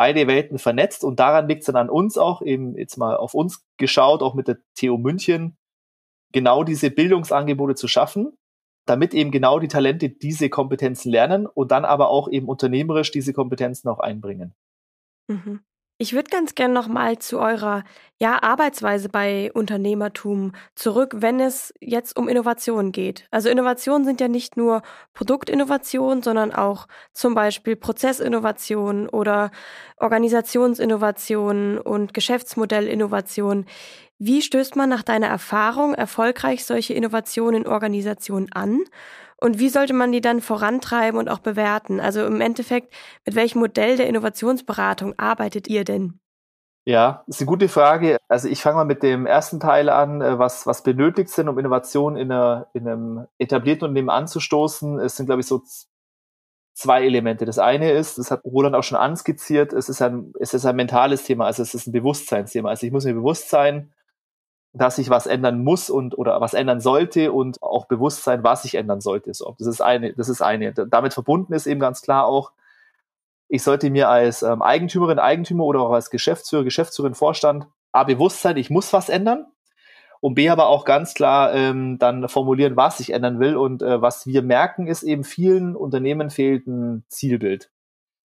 [0.00, 3.34] beide Welten vernetzt und daran liegt es dann an uns auch, eben jetzt mal auf
[3.34, 5.58] uns geschaut, auch mit der TU München,
[6.32, 8.32] genau diese Bildungsangebote zu schaffen,
[8.86, 13.34] damit eben genau die Talente diese Kompetenzen lernen und dann aber auch eben unternehmerisch diese
[13.34, 14.54] Kompetenzen auch einbringen.
[15.28, 15.60] Mhm.
[16.02, 17.84] Ich würde ganz gerne noch mal zu eurer
[18.18, 23.28] ja, Arbeitsweise bei Unternehmertum zurück, wenn es jetzt um Innovation geht.
[23.30, 24.80] Also Innovationen sind ja nicht nur
[25.12, 29.50] Produktinnovation, sondern auch zum Beispiel Prozessinnovation oder
[29.98, 33.66] Organisationsinnovation und Geschäftsmodellinnovation.
[34.18, 38.84] Wie stößt man nach deiner Erfahrung erfolgreich solche Innovationen in Organisationen an?
[39.40, 41.98] Und wie sollte man die dann vorantreiben und auch bewerten?
[41.98, 42.92] Also im Endeffekt,
[43.26, 46.20] mit welchem Modell der Innovationsberatung arbeitet ihr denn?
[46.86, 48.18] Ja, ist eine gute Frage.
[48.28, 51.58] Also ich fange mal mit dem ersten Teil an, äh, was, was benötigt sind, um
[51.58, 54.98] Innovationen in, einer, in einem etablierten Unternehmen anzustoßen.
[54.98, 55.62] Es sind, glaube ich, so
[56.74, 57.44] zwei Elemente.
[57.44, 60.76] Das eine ist, das hat Roland auch schon anskizziert, es ist ein, es ist ein
[60.76, 62.70] mentales Thema, also es ist ein Bewusstseinsthema.
[62.70, 63.92] Also ich muss mir bewusst sein,
[64.72, 68.62] dass sich was ändern muss und oder was ändern sollte und auch bewusst sein, was
[68.62, 69.34] sich ändern sollte.
[69.34, 70.72] So, das ist eine, das ist eine.
[70.72, 72.52] Damit verbunden ist eben ganz klar auch,
[73.48, 78.42] ich sollte mir als ähm, Eigentümerin, Eigentümer oder auch als Geschäftsführer, Geschäftsführerin, Vorstand A bewusst
[78.42, 79.46] sein, ich muss was ändern
[80.20, 84.00] und B aber auch ganz klar ähm, dann formulieren, was ich ändern will und äh,
[84.00, 87.70] was wir merken, ist eben vielen Unternehmen fehlt ein Zielbild.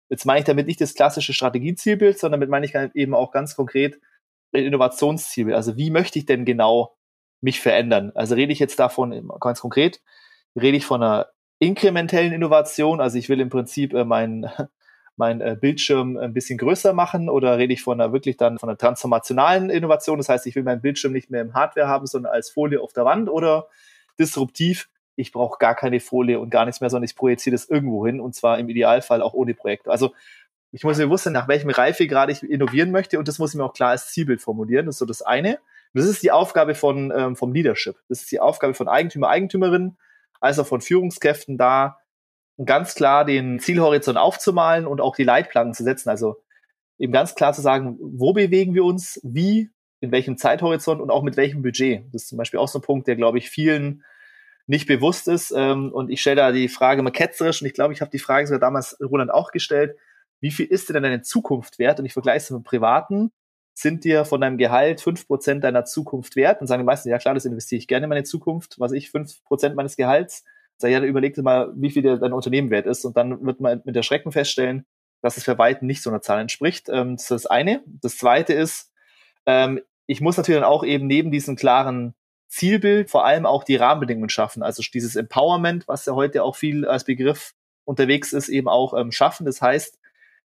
[0.09, 3.31] Jetzt meine ich damit nicht das klassische Strategiezielbild, sondern damit meine ich halt eben auch
[3.31, 4.01] ganz konkret
[4.53, 6.97] Innovationsziel Also wie möchte ich denn genau
[7.41, 8.13] mich verändern?
[8.15, 10.01] Also rede ich jetzt davon ganz konkret,
[10.55, 14.51] rede ich von einer inkrementellen Innovation, also ich will im Prinzip äh, mein,
[15.17, 18.69] mein äh, Bildschirm ein bisschen größer machen oder rede ich von einer wirklich dann von
[18.69, 22.33] einer transformationalen Innovation, das heißt, ich will meinen Bildschirm nicht mehr im Hardware haben, sondern
[22.33, 23.69] als Folie auf der Wand oder
[24.19, 28.07] disruptiv, ich brauche gar keine Folie und gar nichts mehr, sondern ich projiziere das irgendwo
[28.07, 29.89] hin und zwar im Idealfall auch ohne Projekt.
[29.89, 30.13] Also
[30.73, 33.59] ich muss mir bewusst sein, nach welchem Reifegrad ich innovieren möchte und das muss ich
[33.59, 34.87] mir auch klar als Zielbild formulieren.
[34.87, 35.59] Das ist so das eine.
[35.93, 37.97] Und das ist die Aufgabe von, ähm, vom Leadership.
[38.09, 39.99] Das ist die Aufgabe von Eigentümer, Eigentümerinnen,
[40.41, 41.99] also von Führungskräften da,
[42.65, 46.09] ganz klar den Zielhorizont aufzumalen und auch die Leitplanken zu setzen.
[46.09, 46.43] Also
[46.99, 51.23] eben ganz klar zu sagen, wo bewegen wir uns, wie, in welchem Zeithorizont und auch
[51.23, 52.05] mit welchem Budget.
[52.13, 54.05] Das ist zum Beispiel auch so ein Punkt, der, glaube ich, vielen
[54.67, 55.53] nicht bewusst ist.
[55.55, 58.19] Ähm, und ich stelle da die Frage mal ketzerisch und ich glaube, ich habe die
[58.19, 59.99] Frage sogar damals Roland auch gestellt
[60.43, 62.01] wie viel ist dir denn deine Zukunft wert?
[62.01, 63.31] Und ich vergleiche es mit Privaten.
[63.75, 66.61] Sind dir von deinem Gehalt fünf Prozent deiner Zukunft wert?
[66.61, 68.79] Und sagen die meisten, ja klar, das investiere ich gerne in meine Zukunft.
[68.81, 70.45] Was ich, fünf Prozent meines Gehalts.
[70.79, 73.05] Sag ja, überleg dir mal, wie viel dir dein Unternehmen wert ist.
[73.05, 74.85] Und dann wird man mit der Schrecken feststellen,
[75.23, 76.89] dass es für weitem nicht so einer Zahl entspricht.
[76.89, 77.83] Ähm, das ist das eine.
[77.87, 78.91] Das zweite ist,
[79.47, 82.15] ähm, ich muss natürlich dann auch eben neben diesem klaren
[82.49, 84.65] Zielbild vor allem auch die Rahmenbedingungen schaffen.
[84.65, 89.13] Also dieses Empowerment, was ja heute auch viel als Begriff unterwegs ist, eben auch ähm,
[89.13, 89.47] schaffen.
[89.47, 89.99] Das heißt,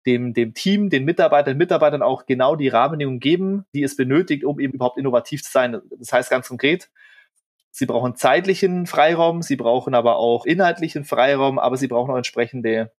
[0.05, 4.59] dem, dem Team, den Mitarbeitern, Mitarbeitern auch genau die Rahmenbedingungen geben, die es benötigt, um
[4.59, 5.81] eben überhaupt innovativ zu sein.
[5.97, 6.89] Das heißt ganz konkret,
[7.71, 12.91] sie brauchen zeitlichen Freiraum, sie brauchen aber auch inhaltlichen Freiraum, aber sie brauchen auch entsprechende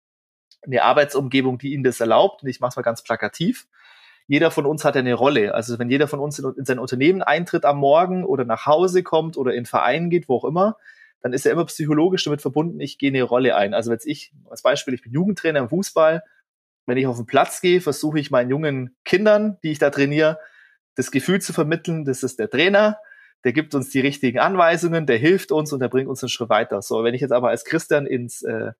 [0.63, 2.43] eine Arbeitsumgebung, die ihnen das erlaubt.
[2.43, 3.67] Und ich mache es mal ganz plakativ.
[4.27, 5.55] Jeder von uns hat eine Rolle.
[5.55, 9.03] Also wenn jeder von uns in, in sein Unternehmen eintritt am Morgen oder nach Hause
[9.03, 10.79] kommt oder in Verein geht, wo auch immer,
[11.21, 13.75] dann ist er immer psychologisch damit verbunden, ich gehe eine Rolle ein.
[13.75, 16.23] Also wenn ich als Beispiel, ich bin Jugendtrainer im Fußball,
[16.87, 20.39] wenn ich auf den Platz gehe, versuche ich meinen jungen Kindern, die ich da trainiere,
[20.95, 22.99] das Gefühl zu vermitteln, das ist der Trainer,
[23.45, 26.49] der gibt uns die richtigen Anweisungen, der hilft uns und der bringt uns einen Schritt
[26.49, 26.81] weiter.
[26.83, 28.73] So, wenn ich jetzt aber als Christian ins, äh,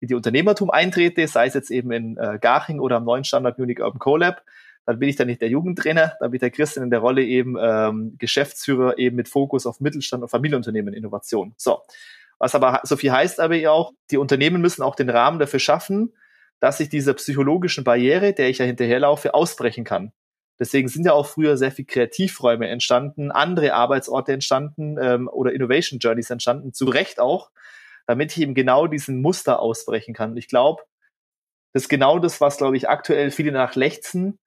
[0.00, 3.58] in die Unternehmertum eintrete, sei es jetzt eben in äh, Garching oder am neuen Standard
[3.58, 4.42] Munich Urban CoLab,
[4.86, 7.24] dann bin ich dann nicht der Jugendtrainer, dann bin ich der Christian in der Rolle
[7.24, 11.54] eben ähm, Geschäftsführer eben mit Fokus auf Mittelstand und Familienunternehmen Innovation.
[11.56, 11.82] So.
[12.38, 16.12] Was aber so viel heißt aber auch, die Unternehmen müssen auch den Rahmen dafür schaffen,
[16.64, 20.12] dass ich dieser psychologischen Barriere, der ich ja hinterherlaufe, ausbrechen kann.
[20.58, 25.98] Deswegen sind ja auch früher sehr viel Kreativräume entstanden, andere Arbeitsorte entstanden ähm, oder Innovation
[25.98, 27.50] Journeys entstanden, zu Recht auch,
[28.06, 30.30] damit ich eben genau diesen Muster ausbrechen kann.
[30.30, 30.84] Und ich glaube,
[31.74, 34.38] das ist genau das, was, glaube ich, aktuell viele nach lechzen,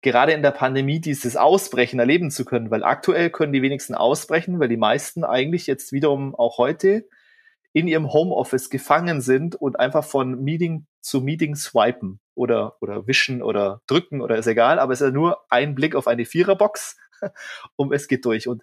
[0.00, 4.60] gerade in der Pandemie dieses Ausbrechen erleben zu können, weil aktuell können die wenigsten ausbrechen,
[4.60, 7.08] weil die meisten eigentlich jetzt wiederum auch heute
[7.74, 13.42] in ihrem Homeoffice gefangen sind und einfach von Meeting zu Meeting swipen oder, oder wischen
[13.42, 16.96] oder drücken oder ist egal, aber es ist ja nur ein Blick auf eine Viererbox
[17.76, 18.46] und es geht durch.
[18.46, 18.62] Und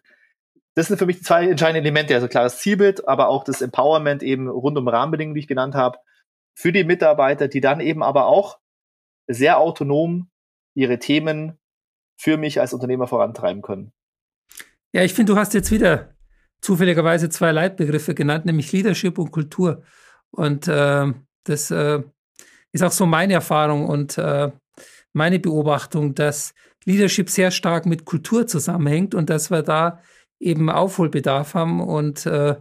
[0.76, 4.48] das sind für mich zwei entscheidende Elemente, also klares Zielbild, aber auch das Empowerment eben
[4.48, 6.00] rund um Rahmenbedingungen, die ich genannt habe,
[6.56, 8.60] für die Mitarbeiter, die dann eben aber auch
[9.28, 10.30] sehr autonom
[10.74, 11.60] ihre Themen
[12.18, 13.92] für mich als Unternehmer vorantreiben können.
[14.94, 16.11] Ja, ich finde, du hast jetzt wieder
[16.62, 19.84] zufälligerweise zwei Leitbegriffe genannt, nämlich Leadership und Kultur.
[20.32, 21.12] Und äh,
[21.44, 22.02] das äh,
[22.72, 24.52] ist auch so meine Erfahrung und äh,
[25.14, 26.54] meine Beobachtung, dass
[26.86, 30.00] Leadership sehr stark mit Kultur zusammenhängt und dass wir da
[30.40, 32.56] eben Aufholbedarf haben und äh,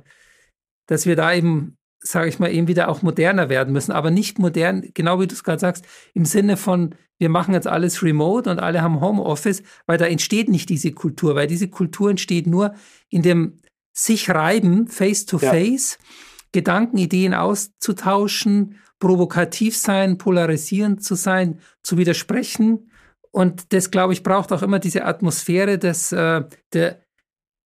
[0.86, 3.92] dass wir da eben, sage ich mal, eben wieder auch moderner werden müssen.
[3.92, 7.66] Aber nicht modern, genau wie du es gerade sagst, im Sinne von, wir machen jetzt
[7.66, 12.10] alles remote und alle haben Homeoffice, weil da entsteht nicht diese Kultur, weil diese Kultur
[12.10, 12.74] entsteht nur
[13.08, 13.60] in dem
[13.92, 16.06] sich reiben, face to face, ja.
[16.52, 22.90] Gedanken, Ideen auszutauschen, provokativ sein, polarisierend zu sein, zu widersprechen.
[23.30, 27.00] Und das, glaube ich, braucht auch immer diese Atmosphäre des, äh, der,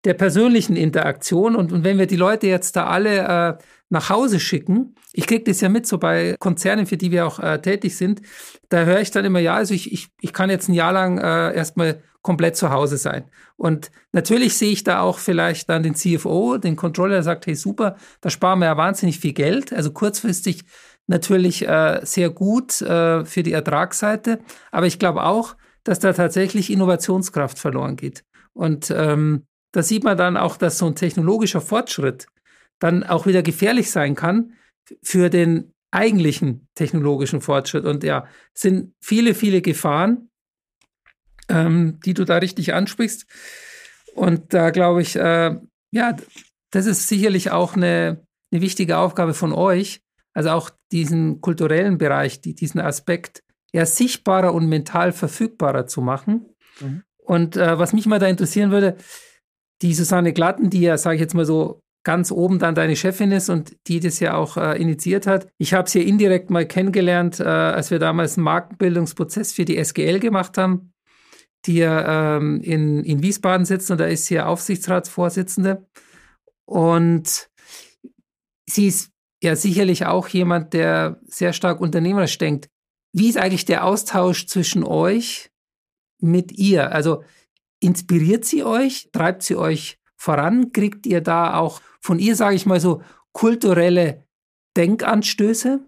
[0.06, 1.56] der persönlichen Interaktion.
[1.56, 5.44] Und, und wenn wir die Leute jetzt da alle äh, nach Hause schicken, ich kriege
[5.44, 8.22] das ja mit, so bei Konzernen, für die wir auch äh, tätig sind,
[8.70, 11.18] da höre ich dann immer, ja, also ich, ich, ich kann jetzt ein Jahr lang
[11.20, 13.30] äh, erstmal komplett zu Hause sein.
[13.56, 17.54] Und natürlich sehe ich da auch vielleicht dann den CFO, den Controller, der sagt, hey
[17.56, 19.72] super, da sparen wir ja wahnsinnig viel Geld.
[19.72, 20.64] Also kurzfristig
[21.06, 24.40] natürlich äh, sehr gut äh, für die Ertragsseite.
[24.72, 28.24] Aber ich glaube auch, dass da tatsächlich Innovationskraft verloren geht.
[28.54, 32.28] Und ähm, da sieht man dann auch, dass so ein technologischer Fortschritt
[32.80, 34.54] dann auch wieder gefährlich sein kann
[35.02, 37.86] für den eigentlichen technologischen Fortschritt.
[37.86, 40.30] Und ja, sind viele, viele Gefahren,
[41.54, 43.26] ähm, die du da richtig ansprichst.
[44.16, 45.56] Und da glaube ich, äh,
[45.92, 46.18] ja,
[46.72, 50.02] das ist sicherlich auch eine, eine wichtige Aufgabe von euch,
[50.34, 56.48] also auch diesen kulturellen Bereich, die, diesen Aspekt eher sichtbarer und mental verfügbarer zu machen.
[56.80, 57.04] Mhm.
[57.18, 58.98] Und äh, was mich mal da interessieren würde,
[59.82, 63.32] die Susanne Glatten, die ja, sage ich jetzt mal so, ganz oben dann deine Chefin
[63.32, 65.48] ist und die das ja auch äh, initiiert hat.
[65.58, 70.20] Ich habe sie indirekt mal kennengelernt, äh, als wir damals einen Markenbildungsprozess für die SGL
[70.20, 70.93] gemacht haben
[71.66, 75.88] die ähm, in, in Wiesbaden sitzt und da ist sie Aufsichtsratsvorsitzende.
[76.66, 77.50] Und
[78.68, 82.70] sie ist ja sicherlich auch jemand, der sehr stark unternehmerisch denkt.
[83.14, 85.52] Wie ist eigentlich der Austausch zwischen euch
[86.20, 86.92] mit ihr?
[86.92, 87.24] Also
[87.80, 89.10] inspiriert sie euch?
[89.12, 90.72] Treibt sie euch voran?
[90.72, 93.02] Kriegt ihr da auch von ihr, sage ich mal so,
[93.34, 94.26] kulturelle
[94.76, 95.86] Denkanstöße?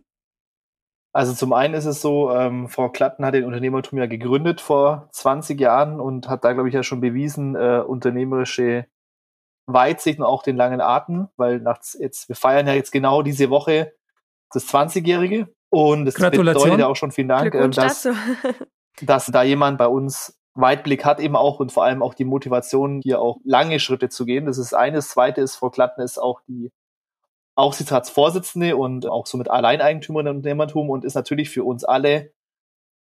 [1.15, 5.07] Also zum einen ist es so, ähm, Frau Klatten hat den Unternehmertum ja gegründet vor
[5.13, 8.87] 20 Jahren und hat da, glaube ich, ja schon bewiesen, äh, unternehmerische
[9.65, 13.49] Weitsicht und auch den langen Atem, weil nach, jetzt, wir feiern ja jetzt genau diese
[13.49, 13.93] Woche
[14.51, 18.09] das 20-Jährige und das bedeutet ja auch schon vielen Dank, äh, dass,
[19.01, 22.99] dass da jemand bei uns Weitblick hat eben auch und vor allem auch die Motivation,
[23.01, 24.47] hier auch lange Schritte zu gehen.
[24.47, 25.11] Das ist eines.
[25.11, 26.73] Zweite ist, Frau Klatten ist auch die
[27.55, 32.31] Aufsichtsratsvorsitzende und auch somit Alleineigentümer im Unternehmertum und ist natürlich für uns alle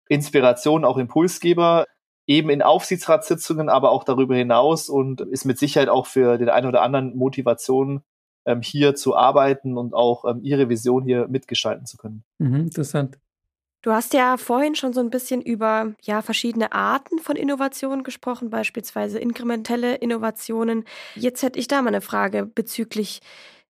[0.07, 1.85] Inspiration, auch Impulsgeber,
[2.27, 6.67] eben in Aufsichtsratssitzungen, aber auch darüber hinaus und ist mit Sicherheit auch für den einen
[6.67, 8.01] oder anderen Motivation,
[8.45, 12.23] ähm, hier zu arbeiten und auch ähm, ihre Vision hier mitgestalten zu können.
[12.37, 13.17] Mhm, interessant.
[13.81, 18.49] Du hast ja vorhin schon so ein bisschen über ja, verschiedene Arten von Innovationen gesprochen,
[18.49, 20.85] beispielsweise inkrementelle Innovationen.
[21.13, 23.21] Jetzt hätte ich da mal eine Frage bezüglich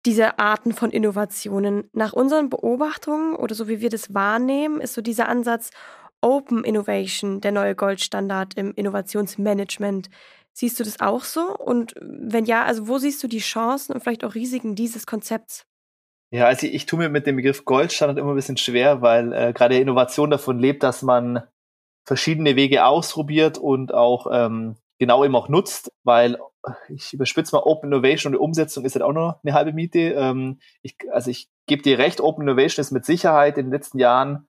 [0.09, 1.91] diese Arten von Innovationen.
[1.93, 5.71] Nach unseren Beobachtungen oder so wie wir das wahrnehmen, ist so dieser Ansatz
[6.23, 10.09] Open Innovation der neue Goldstandard im Innovationsmanagement.
[10.55, 11.55] Siehst du das auch so?
[11.55, 15.67] Und wenn ja, also wo siehst du die Chancen und vielleicht auch Risiken dieses Konzepts?
[16.31, 19.35] Ja, also ich, ich tue mir mit dem Begriff Goldstandard immer ein bisschen schwer, weil
[19.35, 21.43] äh, gerade Innovation davon lebt, dass man
[22.07, 26.39] verschiedene Wege ausprobiert und auch ähm, genau eben auch nutzt, weil
[26.89, 29.99] ich überspitze mal Open Innovation und die Umsetzung ist halt auch noch eine halbe Miete.
[29.99, 33.99] Ähm, ich, also ich gebe dir recht, Open Innovation ist mit Sicherheit in den letzten
[33.99, 34.49] Jahren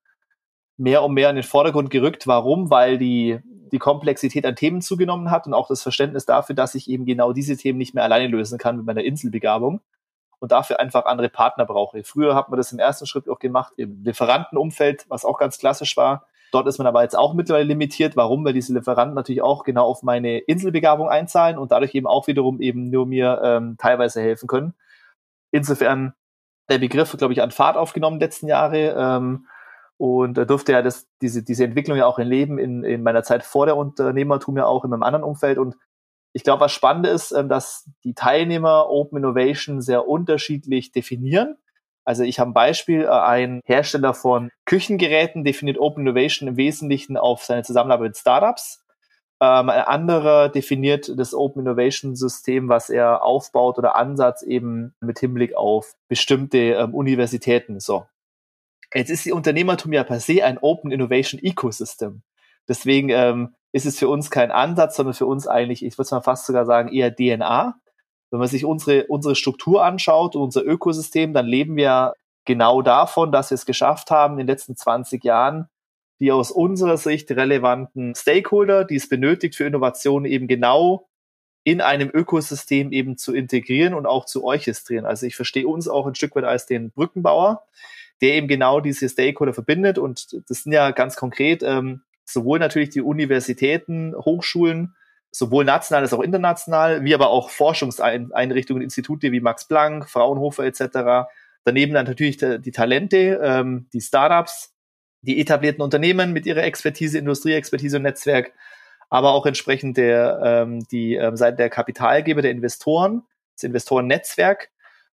[0.78, 2.26] mehr und mehr in den Vordergrund gerückt.
[2.26, 2.70] Warum?
[2.70, 3.40] Weil die,
[3.72, 7.34] die Komplexität an Themen zugenommen hat und auch das Verständnis dafür, dass ich eben genau
[7.34, 9.82] diese Themen nicht mehr alleine lösen kann mit meiner Inselbegabung
[10.40, 12.04] und dafür einfach andere Partner brauche.
[12.04, 15.96] Früher hat man das im ersten Schritt auch gemacht im Lieferantenumfeld, was auch ganz klassisch
[15.98, 16.26] war.
[16.52, 18.16] Dort ist man aber jetzt auch mittlerweile limitiert.
[18.16, 18.44] Warum?
[18.44, 22.60] Weil diese Lieferanten natürlich auch genau auf meine Inselbegabung einzahlen und dadurch eben auch wiederum
[22.62, 24.74] eben nur mir ähm, teilweise helfen können.
[25.52, 26.14] Insofern
[26.70, 28.96] der Begriff, glaube ich, an Fahrt aufgenommen letzten Jahre.
[28.98, 29.48] Ähm,
[29.98, 33.44] und da durfte ja das, diese, diese Entwicklung ja auch erleben in, in meiner Zeit
[33.44, 35.58] vor der Unternehmertum ja auch in meinem anderen Umfeld.
[35.58, 35.76] Und
[36.32, 41.58] ich glaube, was spannend ist, ähm, dass die Teilnehmer Open Innovation sehr unterschiedlich definieren.
[42.10, 47.18] Also ich habe ein Beispiel, äh, ein Hersteller von Küchengeräten definiert Open Innovation im Wesentlichen
[47.18, 48.84] auf seine Zusammenarbeit mit Startups.
[49.40, 55.20] Ähm, ein anderer definiert das Open Innovation System, was er aufbaut oder Ansatz eben mit
[55.20, 57.80] Hinblick auf bestimmte ähm, Universitäten.
[57.80, 58.08] So.
[58.92, 62.24] Jetzt ist die Unternehmertum ja per se ein Open Innovation Ecosystem.
[62.68, 66.22] Deswegen ähm, ist es für uns kein Ansatz, sondern für uns eigentlich, ich würde mal
[66.22, 67.80] fast sogar sagen, eher DNA.
[68.32, 72.14] Wenn man sich unsere, unsere Struktur anschaut und unser Ökosystem, dann leben wir
[72.46, 75.70] genau davon, dass wir es geschafft haben, in den letzten 20 Jahren
[76.20, 81.08] die aus unserer Sicht relevanten Stakeholder, die es benötigt für Innovation, eben genau
[81.64, 85.06] in einem Ökosystem eben zu integrieren und auch zu orchestrieren.
[85.06, 87.64] Also ich verstehe uns auch ein Stück weit als den Brückenbauer,
[88.22, 89.98] der eben genau diese Stakeholder verbindet.
[89.98, 94.96] Und das sind ja ganz konkret ähm, sowohl natürlich die Universitäten, Hochschulen,
[95.32, 101.30] sowohl national als auch international, wie aber auch Forschungseinrichtungen, Institute wie Max Planck, Fraunhofer etc.
[101.64, 104.74] Daneben dann natürlich die, Talente, ähm, die Startups,
[105.22, 108.54] die etablierten Unternehmen mit ihrer Expertise, Industrieexpertise und Netzwerk,
[109.10, 113.24] aber auch entsprechend der, ähm, die ähm, Seite der Kapitalgeber, der Investoren,
[113.56, 114.70] das Investorennetzwerk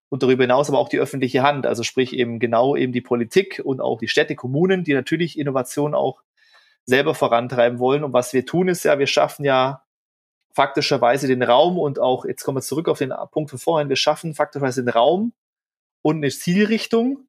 [0.08, 3.60] und darüber hinaus aber auch die öffentliche Hand, also sprich eben genau eben die Politik
[3.64, 6.22] und auch die Städte, Kommunen, die natürlich Innovation auch
[6.84, 8.04] selber vorantreiben wollen.
[8.04, 9.82] Und was wir tun, ist ja, wir schaffen ja
[10.56, 13.96] faktischerweise den Raum und auch, jetzt kommen wir zurück auf den Punkt von vorhin, wir
[13.96, 15.34] schaffen faktischerweise den Raum
[16.00, 17.28] und eine Zielrichtung,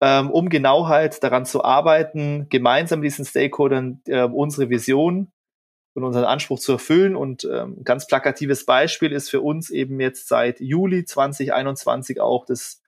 [0.00, 5.32] ähm, um genau halt daran zu arbeiten, gemeinsam mit diesen Stakeholdern äh, unsere Vision
[5.94, 7.16] und unseren Anspruch zu erfüllen.
[7.16, 12.80] Und ähm, ganz plakatives Beispiel ist für uns eben jetzt seit Juli 2021 auch das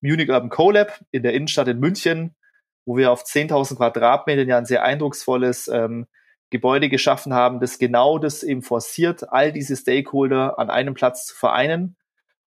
[0.00, 2.34] Munich Urban CoLab in der Innenstadt in München,
[2.84, 6.08] wo wir auf 10.000 Quadratmetern ja ein sehr eindrucksvolles ähm,
[6.50, 11.34] Gebäude geschaffen haben, das genau das eben forciert, all diese Stakeholder an einem Platz zu
[11.36, 11.96] vereinen,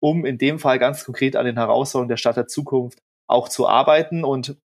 [0.00, 3.68] um in dem Fall ganz konkret an den Herausforderungen der Stadt der Zukunft auch zu
[3.68, 4.56] arbeiten und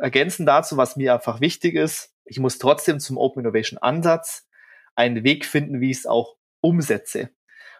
[0.00, 4.46] ergänzen dazu, was mir einfach wichtig ist, ich muss trotzdem zum Open Innovation Ansatz
[4.94, 7.30] einen Weg finden, wie ich es auch umsetze.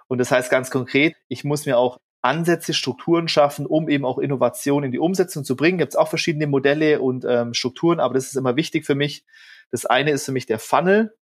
[0.09, 4.19] Und das heißt ganz konkret, ich muss mir auch Ansätze, Strukturen schaffen, um eben auch
[4.19, 5.79] Innovation in die Umsetzung zu bringen.
[5.79, 9.25] Gibt es auch verschiedene Modelle und ähm, Strukturen, aber das ist immer wichtig für mich.
[9.73, 11.17] Das eine ist für mich der Funnel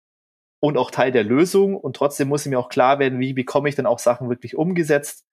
[0.60, 1.76] und auch Teil der Lösung.
[1.76, 5.24] Und trotzdem muss mir auch klar werden, wie bekomme ich dann auch Sachen wirklich umgesetzt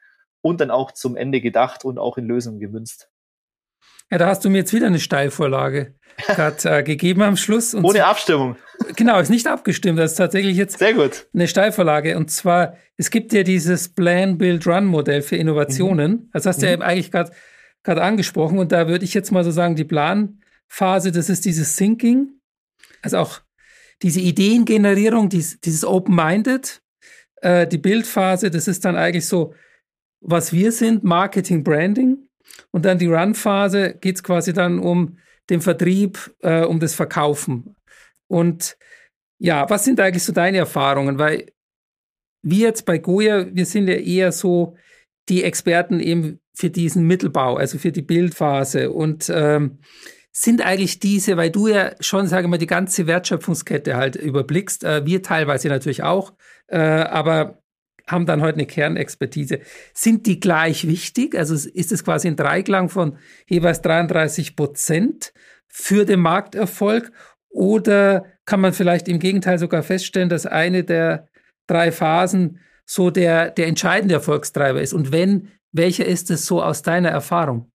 [0.42, 3.10] und dann auch zum Ende gedacht und auch in Lösungen gemünzt.
[4.10, 5.96] Ja, da hast du mir jetzt wieder eine Steilvorlage
[6.28, 7.74] grad, äh, gegeben am Schluss.
[7.74, 8.56] Und Ohne Abstimmung.
[8.96, 10.00] Genau, ist nicht abgestimmt.
[10.00, 11.28] Das ist tatsächlich jetzt Sehr gut.
[11.34, 12.16] eine Steilvorlage.
[12.16, 16.12] Und zwar, es gibt ja dieses Plan, Build, Run Modell für Innovationen.
[16.12, 16.30] Mhm.
[16.32, 16.82] Das hast du mhm.
[16.82, 17.32] ja eigentlich gerade
[18.02, 18.60] angesprochen.
[18.60, 22.37] Und da würde ich jetzt mal so sagen, die Planphase, das ist dieses Thinking.
[23.02, 23.42] Also auch
[24.02, 26.82] diese Ideengenerierung, dieses, dieses Open-Minded.
[27.42, 29.54] Äh, die Bildphase, das ist dann eigentlich so,
[30.22, 32.28] was wir sind, Marketing, Branding.
[32.72, 35.18] Und dann die Run-Phase geht es quasi dann um
[35.50, 37.76] den Vertrieb, äh, um das Verkaufen.
[38.28, 38.78] Und
[39.40, 41.20] ja, was sind eigentlich so deine Erfahrungen?
[41.20, 41.52] Weil
[42.42, 44.76] wir jetzt bei Goya, wir sind ja eher so
[45.30, 49.80] die Experten eben für diesen Mittelbau, also für die Bildphase und ähm,
[50.40, 54.84] sind eigentlich diese, weil du ja schon, sage ich mal, die ganze Wertschöpfungskette halt überblickst,
[54.84, 56.32] äh, wir teilweise natürlich auch,
[56.68, 57.64] äh, aber
[58.06, 59.62] haben dann heute eine Kernexpertise.
[59.96, 61.36] Sind die gleich wichtig?
[61.36, 65.34] Also ist es quasi ein Dreiklang von jeweils 33 Prozent
[65.68, 67.12] für den Markterfolg?
[67.50, 71.30] Oder kann man vielleicht im Gegenteil sogar feststellen, dass eine der
[71.66, 74.94] drei Phasen so der, der entscheidende Erfolgstreiber ist?
[74.94, 77.72] Und wenn, welcher ist es so aus deiner Erfahrung?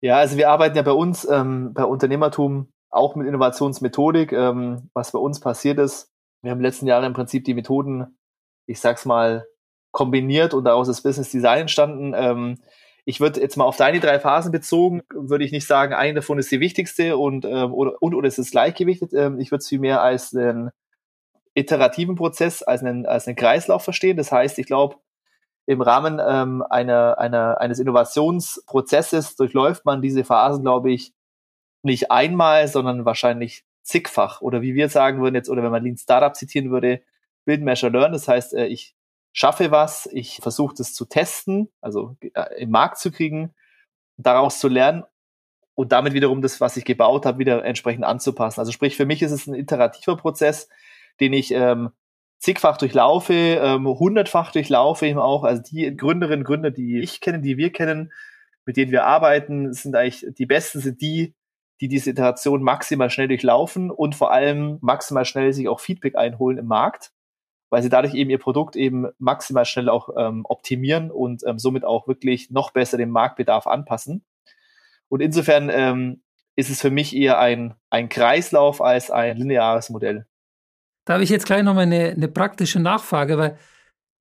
[0.00, 4.32] Ja, also wir arbeiten ja bei uns ähm, bei Unternehmertum auch mit Innovationsmethodik.
[4.32, 8.18] Ähm, was bei uns passiert ist, wir haben letzten Jahren im Prinzip die Methoden,
[8.66, 9.46] ich sag's mal,
[9.90, 12.14] kombiniert und daraus ist Business Design entstanden.
[12.14, 12.58] Ähm,
[13.04, 16.38] ich würde jetzt mal auf deine drei Phasen bezogen, würde ich nicht sagen, eine davon
[16.38, 19.12] ist die wichtigste und, ähm, oder, und oder ist es gleichgewichtet.
[19.14, 20.70] Ähm, ich würde es vielmehr als einen
[21.54, 24.16] iterativen Prozess, als einen, als einen Kreislauf verstehen.
[24.16, 24.96] Das heißt, ich glaube,
[25.68, 31.12] im Rahmen ähm, einer, einer, eines Innovationsprozesses durchläuft man diese Phasen, glaube ich,
[31.82, 34.40] nicht einmal, sondern wahrscheinlich zigfach.
[34.40, 37.02] Oder wie wir sagen würden jetzt, oder wenn man Lean Startup zitieren würde,
[37.44, 38.12] Build, Measure, Learn.
[38.12, 38.96] Das heißt, äh, ich
[39.34, 43.54] schaffe was, ich versuche das zu testen, also äh, im Markt zu kriegen,
[44.16, 45.04] daraus zu lernen
[45.74, 48.60] und damit wiederum das, was ich gebaut habe, wieder entsprechend anzupassen.
[48.60, 50.70] Also sprich, für mich ist es ein iterativer Prozess,
[51.20, 51.90] den ich ähm,
[52.38, 55.44] zigfach durchlaufe, ähm, hundertfach durchlaufe eben auch.
[55.44, 58.12] Also die Gründerinnen und Gründer, die ich kenne, die wir kennen,
[58.64, 61.34] mit denen wir arbeiten, sind eigentlich die besten, sind die,
[61.80, 66.58] die diese Iteration maximal schnell durchlaufen und vor allem maximal schnell sich auch Feedback einholen
[66.58, 67.10] im Markt,
[67.70, 71.84] weil sie dadurch eben ihr Produkt eben maximal schnell auch ähm, optimieren und ähm, somit
[71.84, 74.24] auch wirklich noch besser dem Marktbedarf anpassen.
[75.08, 76.22] Und insofern ähm,
[76.54, 80.27] ist es für mich eher ein, ein Kreislauf als ein lineares Modell.
[81.08, 83.58] Da habe ich jetzt gleich nochmal eine, eine praktische Nachfrage, weil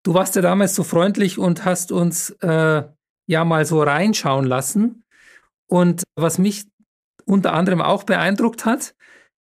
[0.03, 2.83] du warst ja damals so freundlich und hast uns äh,
[3.27, 5.03] ja mal so reinschauen lassen.
[5.69, 6.65] Und was mich
[7.25, 8.95] unter anderem auch beeindruckt hat,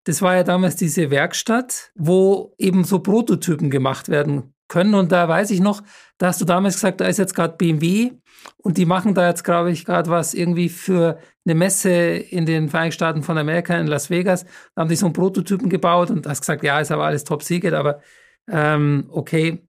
[0.06, 4.96] das war ja damals diese Werkstatt, wo eben so Prototypen gemacht werden können.
[4.96, 5.82] Und da weiß ich noch,
[6.18, 8.12] da hast du damals gesagt, da ist jetzt gerade BMW
[8.58, 12.70] und die machen da jetzt, glaube ich, gerade was irgendwie für eine Messe in den
[12.70, 14.46] Vereinigten Staaten von Amerika in Las Vegas.
[14.76, 17.44] Da haben die so einen Prototypen gebaut und hast gesagt, ja, ist aber alles top
[17.44, 18.02] secret, aber
[18.50, 19.68] ähm, okay,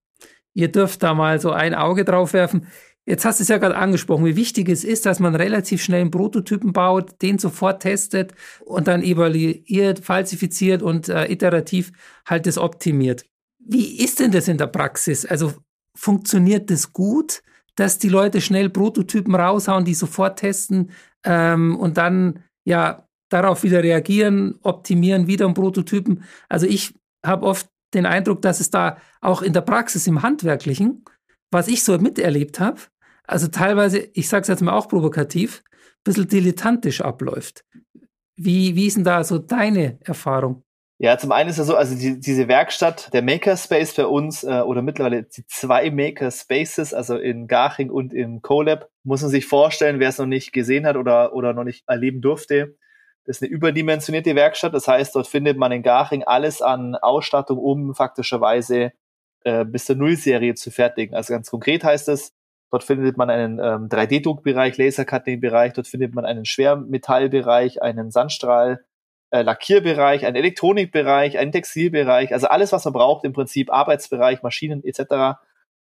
[0.55, 2.67] ihr dürft da mal so ein Auge drauf werfen.
[3.09, 6.01] Jetzt hast du es ja gerade angesprochen, wie wichtig es ist, dass man relativ schnell
[6.01, 8.35] einen Prototypen baut, den sofort testet
[8.65, 11.93] und dann evaluiert, falsifiziert und äh, iterativ
[12.27, 13.25] halt das optimiert.
[13.69, 15.27] Wie ist denn das in der Praxis?
[15.27, 15.55] Also
[15.95, 17.43] funktioniert das gut,
[17.75, 20.91] dass die Leute schnell Prototypen raushauen, die sofort testen
[21.25, 26.23] ähm, und dann ja darauf wieder reagieren, optimieren, wieder einen Prototypen?
[26.49, 26.95] Also ich
[27.25, 31.05] habe oft den Eindruck, dass es da auch in der Praxis, im Handwerklichen,
[31.51, 32.81] was ich so miterlebt habe,
[33.27, 37.65] also teilweise, ich sage es jetzt mal auch provokativ, ein bisschen dilettantisch abläuft.
[38.37, 40.63] Wie, wie ist denn da so deine Erfahrung?
[40.99, 44.61] Ja, zum einen ist es so, also die, diese Werkstatt, der Makerspace für uns äh,
[44.61, 50.01] oder mittlerweile die zwei Makerspaces, also in Garching und im CoLab, muss man sich vorstellen,
[50.01, 52.77] wer es noch nicht gesehen hat oder, oder noch nicht erleben durfte.
[53.27, 54.73] Das ist eine überdimensionierte Werkstatt.
[54.73, 58.93] Das heißt, dort findet man in Garching alles an Ausstattung, um faktischerweise
[59.45, 61.15] äh, bis zur Nullserie zu fertigen.
[61.15, 62.33] Also ganz konkret heißt es,
[62.71, 68.85] Dort findet man einen ähm, 3D-Druckbereich, Laser-Cutting-Bereich, dort findet man einen Schwermetallbereich, einen Sandstrahl,
[69.37, 74.83] äh, Lackierbereich, einen Elektronikbereich, einen Textilbereich, also alles, was man braucht, im Prinzip Arbeitsbereich, Maschinen
[74.85, 75.39] etc.,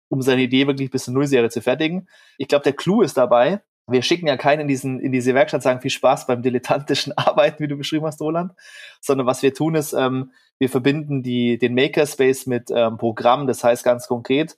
[0.08, 2.08] um seine Idee wirklich bis zur Nullserie zu fertigen.
[2.38, 5.62] Ich glaube, der Clou ist dabei, wir schicken ja keinen in, diesen, in diese Werkstatt,
[5.62, 8.52] sagen viel Spaß beim dilettantischen Arbeiten, wie du beschrieben hast, Roland,
[9.00, 13.64] sondern was wir tun ist, ähm, wir verbinden die, den Makerspace mit ähm, Programm, das
[13.64, 14.56] heißt ganz konkret,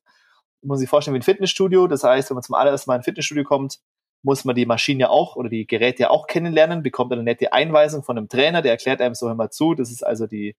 [0.64, 1.87] muss sich vorstellen wie ein Fitnessstudio.
[1.87, 3.80] Das heißt, wenn man zum allerersten Mal in ein Fitnessstudio kommt,
[4.25, 7.53] muss man die Maschine ja auch oder die Geräte ja auch kennenlernen, bekommt eine nette
[7.53, 10.57] Einweisung von einem Trainer, der erklärt einem so immer zu, das ist also die,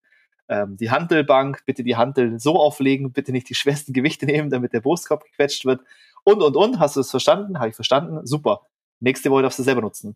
[0.48, 4.72] ähm, die Handelbank, bitte die Handel so auflegen, bitte nicht die schwersten Gewichte nehmen, damit
[4.74, 5.82] der Brustkorb gequetscht wird
[6.24, 6.80] und, und, und.
[6.80, 7.58] Hast du es verstanden?
[7.58, 8.26] Habe ich verstanden?
[8.26, 8.62] Super.
[9.00, 10.16] Nächste Woche darfst du selber nutzen.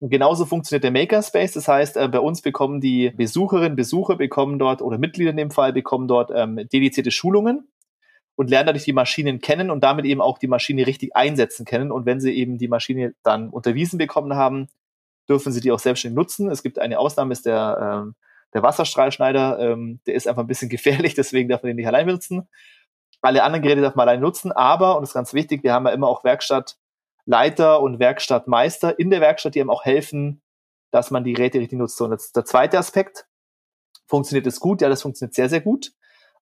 [0.00, 1.52] Und genauso funktioniert der Makerspace.
[1.52, 5.50] Das heißt, äh, bei uns bekommen die Besucherinnen, Besucher bekommen dort oder Mitglieder in dem
[5.50, 7.68] Fall bekommen dort ähm, dedizierte Schulungen
[8.36, 11.92] und lernen dadurch die Maschinen kennen und damit eben auch die Maschine richtig einsetzen können.
[11.92, 14.68] Und wenn sie eben die Maschine dann unterwiesen bekommen haben,
[15.28, 16.50] dürfen sie die auch selbstständig nutzen.
[16.50, 18.14] Es gibt eine Ausnahme, ist der, ähm,
[18.52, 22.06] der Wasserstrahlschneider, ähm, der ist einfach ein bisschen gefährlich, deswegen darf man den nicht allein
[22.06, 22.48] benutzen.
[23.22, 25.86] Alle anderen Geräte darf man allein nutzen, aber, und das ist ganz wichtig, wir haben
[25.86, 30.42] ja immer auch Werkstattleiter und Werkstattmeister in der Werkstatt, die einem auch helfen,
[30.90, 32.00] dass man die Geräte richtig nutzt.
[32.00, 33.26] Und jetzt der zweite Aspekt,
[34.06, 34.82] funktioniert es gut?
[34.82, 35.92] Ja, das funktioniert sehr, sehr gut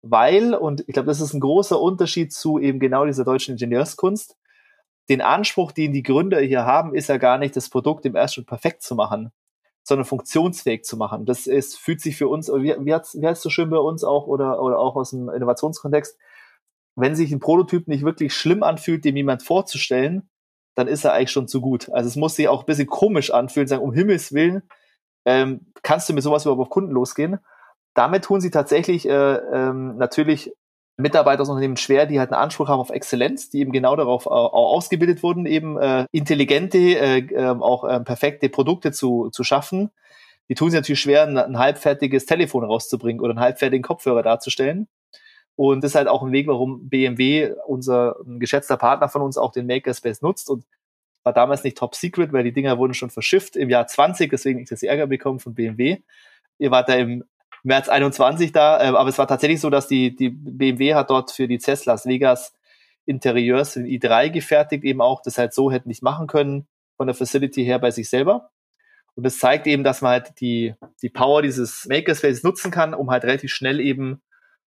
[0.02, 4.36] weil, und ich glaube, das ist ein großer Unterschied zu eben genau dieser deutschen Ingenieurskunst,
[5.08, 8.36] den Anspruch, den die Gründer hier haben, ist ja gar nicht, das Produkt im ersten
[8.36, 9.32] Schritt perfekt zu machen,
[9.82, 11.24] sondern funktionsfähig zu machen.
[11.24, 14.04] Das ist, fühlt sich für uns, wie, wie, wie heißt es so schön bei uns
[14.04, 16.18] auch oder, oder auch aus dem Innovationskontext,
[16.94, 20.28] wenn sich ein Prototyp nicht wirklich schlimm anfühlt, dem jemand vorzustellen,
[20.74, 21.90] dann ist er eigentlich schon zu gut.
[21.90, 24.62] Also es muss sich auch ein bisschen komisch anfühlen, sagen, um Himmels Willen,
[25.24, 27.38] ähm, kannst du mit sowas überhaupt auf Kunden losgehen?
[27.94, 30.52] Damit tun sie tatsächlich äh, ähm, natürlich
[30.96, 34.26] Mitarbeiter aus Unternehmen schwer, die halt einen Anspruch haben auf Exzellenz, die eben genau darauf
[34.26, 39.44] äh, auch ausgebildet wurden, eben äh, intelligente, äh, äh, auch äh, perfekte Produkte zu, zu
[39.44, 39.90] schaffen.
[40.48, 44.88] Die tun sie natürlich schwer, ein, ein halbfertiges Telefon rauszubringen oder einen halbfertigen Kopfhörer darzustellen.
[45.56, 49.52] Und das ist halt auch ein Weg, warum BMW, unser geschätzter Partner von uns, auch
[49.52, 50.64] den Makerspace nutzt und
[51.24, 54.58] war damals nicht top secret, weil die Dinger wurden schon verschifft im Jahr 20, deswegen
[54.60, 55.98] ich das Ärger bekommen von BMW.
[56.58, 57.24] Ihr wart da im
[57.62, 61.30] März 21 da, äh, aber es war tatsächlich so, dass die, die BMW hat dort
[61.30, 62.54] für die CES Las Vegas
[63.04, 67.14] Interieurs in i3 gefertigt, eben auch, das halt so hätten nicht machen können von der
[67.14, 68.50] Facility her bei sich selber.
[69.14, 73.10] Und das zeigt eben, dass man halt die, die Power dieses Makerspaces nutzen kann, um
[73.10, 74.22] halt relativ schnell eben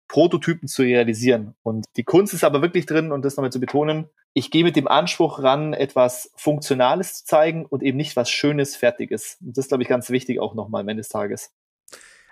[0.07, 1.55] Prototypen zu realisieren.
[1.63, 4.75] Und die Kunst ist aber wirklich drin, und das nochmal zu betonen, ich gehe mit
[4.75, 9.37] dem Anspruch ran, etwas Funktionales zu zeigen und eben nicht was Schönes, Fertiges.
[9.39, 11.53] Und das ist, glaube ich, ganz wichtig auch nochmal am Ende des Tages.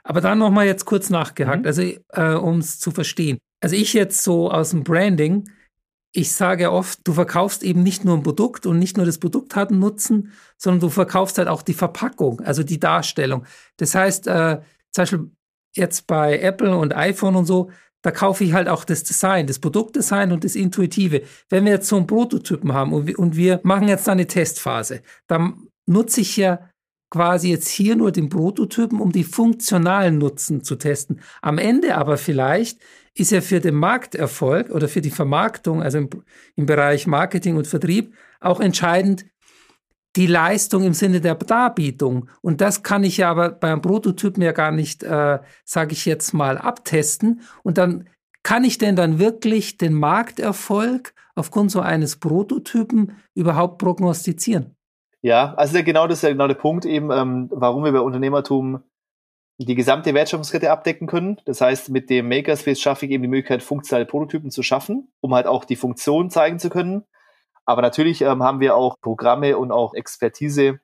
[0.03, 1.67] Aber dann nochmal jetzt kurz nachgehakt, mhm.
[1.67, 3.37] also äh, um es zu verstehen.
[3.61, 5.49] Also ich jetzt so aus dem Branding,
[6.15, 9.55] ich sage oft, du verkaufst eben nicht nur ein Produkt und nicht nur das Produkt
[9.55, 13.45] hat einen Nutzen, sondern du verkaufst halt auch die Verpackung, also die Darstellung.
[13.77, 15.31] Das heißt, äh, zum Beispiel
[15.75, 17.71] jetzt bei Apple und iPhone und so,
[18.03, 21.23] da kaufe ich halt auch das Design, das Produktdesign und das Intuitive.
[21.49, 25.01] Wenn wir jetzt so einen Prototypen haben und wir, und wir machen jetzt eine Testphase,
[25.27, 26.69] dann nutze ich ja
[27.13, 31.21] quasi jetzt hier nur den Prototypen, um die funktionalen Nutzen zu testen.
[31.43, 32.79] Am Ende aber vielleicht
[33.13, 36.09] ist ja für den Markterfolg oder für die Vermarktung, also im,
[36.55, 39.25] im Bereich Marketing und Vertrieb, auch entscheidend,
[40.15, 42.29] die Leistung im Sinne der Darbietung.
[42.41, 46.33] Und das kann ich ja aber beim Prototypen ja gar nicht, äh, sage ich jetzt
[46.33, 47.41] mal, abtesten.
[47.61, 48.09] Und dann
[48.41, 54.72] kann ich denn dann wirklich den Markterfolg aufgrund so eines Prototypen überhaupt prognostizieren?
[55.23, 58.83] Ja, also genau das ist ja genau der Punkt eben, ähm, warum wir bei Unternehmertum
[59.57, 61.39] die gesamte Wertschöpfungskette abdecken können.
[61.45, 65.33] Das heißt, mit dem Makerspace schaffe ich eben die Möglichkeit, funktionale Prototypen zu schaffen, um
[65.33, 67.05] halt auch die Funktion zeigen zu können.
[67.65, 70.81] Aber natürlich ähm, haben wir auch Programme und auch Expertise,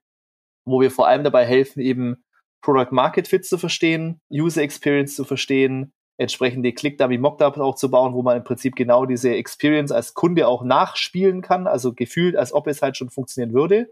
[0.63, 2.23] wo wir vor allem dabei helfen, eben
[2.61, 8.13] Product Market Fit zu verstehen, User Experience zu verstehen, entsprechende Click-Dummy Mockups auch zu bauen,
[8.13, 12.53] wo man im Prinzip genau diese Experience als Kunde auch nachspielen kann, also gefühlt, als
[12.53, 13.89] ob es halt schon funktionieren würde,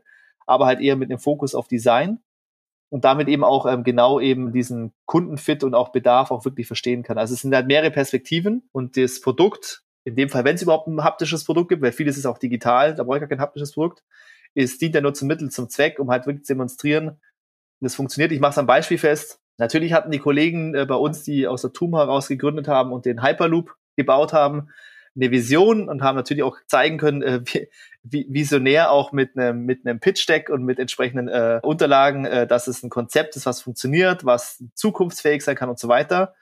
[0.48, 2.20] aber halt eher mit einem Fokus auf Design
[2.90, 7.04] und damit eben auch ähm, genau eben diesen Kundenfit und auch Bedarf auch wirklich verstehen
[7.04, 7.18] kann.
[7.18, 10.88] Also es sind halt mehrere Perspektiven und das Produkt in dem Fall, wenn es überhaupt
[10.88, 13.74] ein haptisches Produkt gibt, weil vieles ist auch digital, da brauche ich gar kein haptisches
[13.74, 14.06] Produkt,
[14.54, 17.20] ist, dient ja nur zum Mittel, zum Zweck, um halt wirklich zu demonstrieren,
[17.82, 18.32] das funktioniert.
[18.32, 19.40] Ich mache es am Beispiel fest.
[19.58, 23.06] Natürlich hatten die Kollegen äh, bei uns, die aus der TUM heraus gegründet haben und
[23.06, 24.70] den Hyperloop gebaut haben,
[25.18, 27.42] eine Vision und haben natürlich auch zeigen können, äh,
[28.04, 32.48] wie, visionär auch mit einem mit einem Pitch Deck und mit entsprechenden äh, Unterlagen, äh,
[32.48, 36.36] dass es ein Konzept ist, was funktioniert, was zukunftsfähig sein kann und so weiter.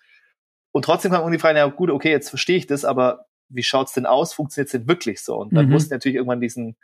[0.71, 3.63] Und trotzdem kann man irgendwie fragen, ja gut, okay, jetzt verstehe ich das, aber wie
[3.63, 4.34] schaut's denn aus?
[4.34, 5.38] Funktioniert es denn wirklich so?
[5.38, 5.71] Und dann mhm.
[5.71, 6.76] mussten natürlich irgendwann diesen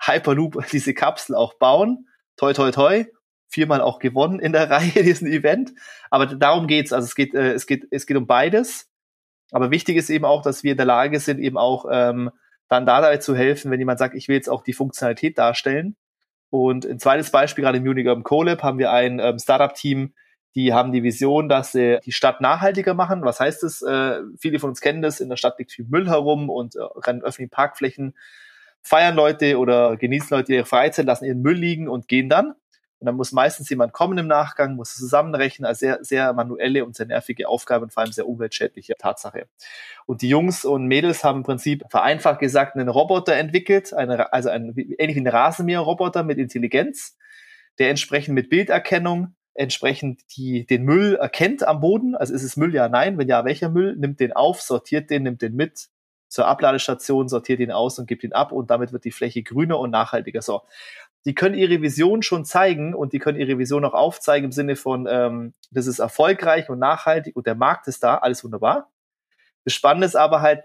[0.00, 2.06] Hyperloop, diese Kapsel auch bauen.
[2.36, 3.06] Toi, toi, toi.
[3.48, 5.72] Viermal auch gewonnen in der Reihe, diesen Event.
[6.10, 6.92] Aber darum geht's.
[6.92, 8.91] Also es geht, äh, es geht, es geht um beides.
[9.52, 12.30] Aber wichtig ist eben auch, dass wir in der Lage sind, eben auch ähm,
[12.68, 15.96] dann dabei zu helfen, wenn jemand sagt, ich will jetzt auch die Funktionalität darstellen.
[16.50, 20.14] Und ein zweites Beispiel, gerade im Munich Urban Colab haben wir ein ähm, Startup-Team,
[20.54, 23.24] die haben die Vision, dass sie die Stadt nachhaltiger machen.
[23.24, 23.80] Was heißt das?
[23.82, 25.20] Äh, viele von uns kennen das.
[25.20, 28.14] In der Stadt liegt viel Müll herum und äh, rennen öffentlichen Parkflächen.
[28.82, 32.54] Feiern Leute oder genießen Leute ihre Freizeit, lassen ihren Müll liegen und gehen dann.
[33.02, 36.94] Und dann muss meistens jemand kommen im Nachgang, muss zusammenrechnen, als sehr, sehr manuelle und
[36.94, 39.48] sehr nervige Aufgabe und vor allem sehr umweltschädliche Tatsache.
[40.06, 44.50] Und die Jungs und Mädels haben im Prinzip vereinfacht gesagt einen Roboter entwickelt, eine, also
[44.50, 47.18] ein, ähnlich wie ein Rasenmäher-Roboter mit Intelligenz,
[47.80, 52.14] der entsprechend mit Bilderkennung entsprechend die, den Müll erkennt am Boden.
[52.14, 53.18] Also ist es Müll, ja, nein.
[53.18, 53.96] Wenn ja, welcher Müll?
[53.96, 55.88] Nimmt den auf, sortiert den, nimmt den mit
[56.32, 59.78] zur Abladestation, sortiert ihn aus und gibt ihn ab und damit wird die Fläche grüner
[59.78, 60.40] und nachhaltiger.
[60.40, 60.62] So.
[61.24, 64.76] Die können ihre Vision schon zeigen und die können ihre Vision auch aufzeigen im Sinne
[64.76, 68.90] von, ähm, das ist erfolgreich und nachhaltig und der Markt ist da, alles wunderbar.
[69.64, 70.64] Das Spannende ist aber halt,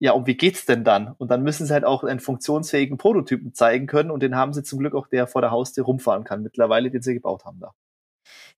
[0.00, 1.14] ja, und wie geht's denn dann?
[1.18, 4.62] Und dann müssen sie halt auch einen funktionsfähigen Prototypen zeigen können und den haben sie
[4.64, 7.72] zum Glück auch, der vor der Haustür rumfahren kann mittlerweile, den sie gebaut haben da.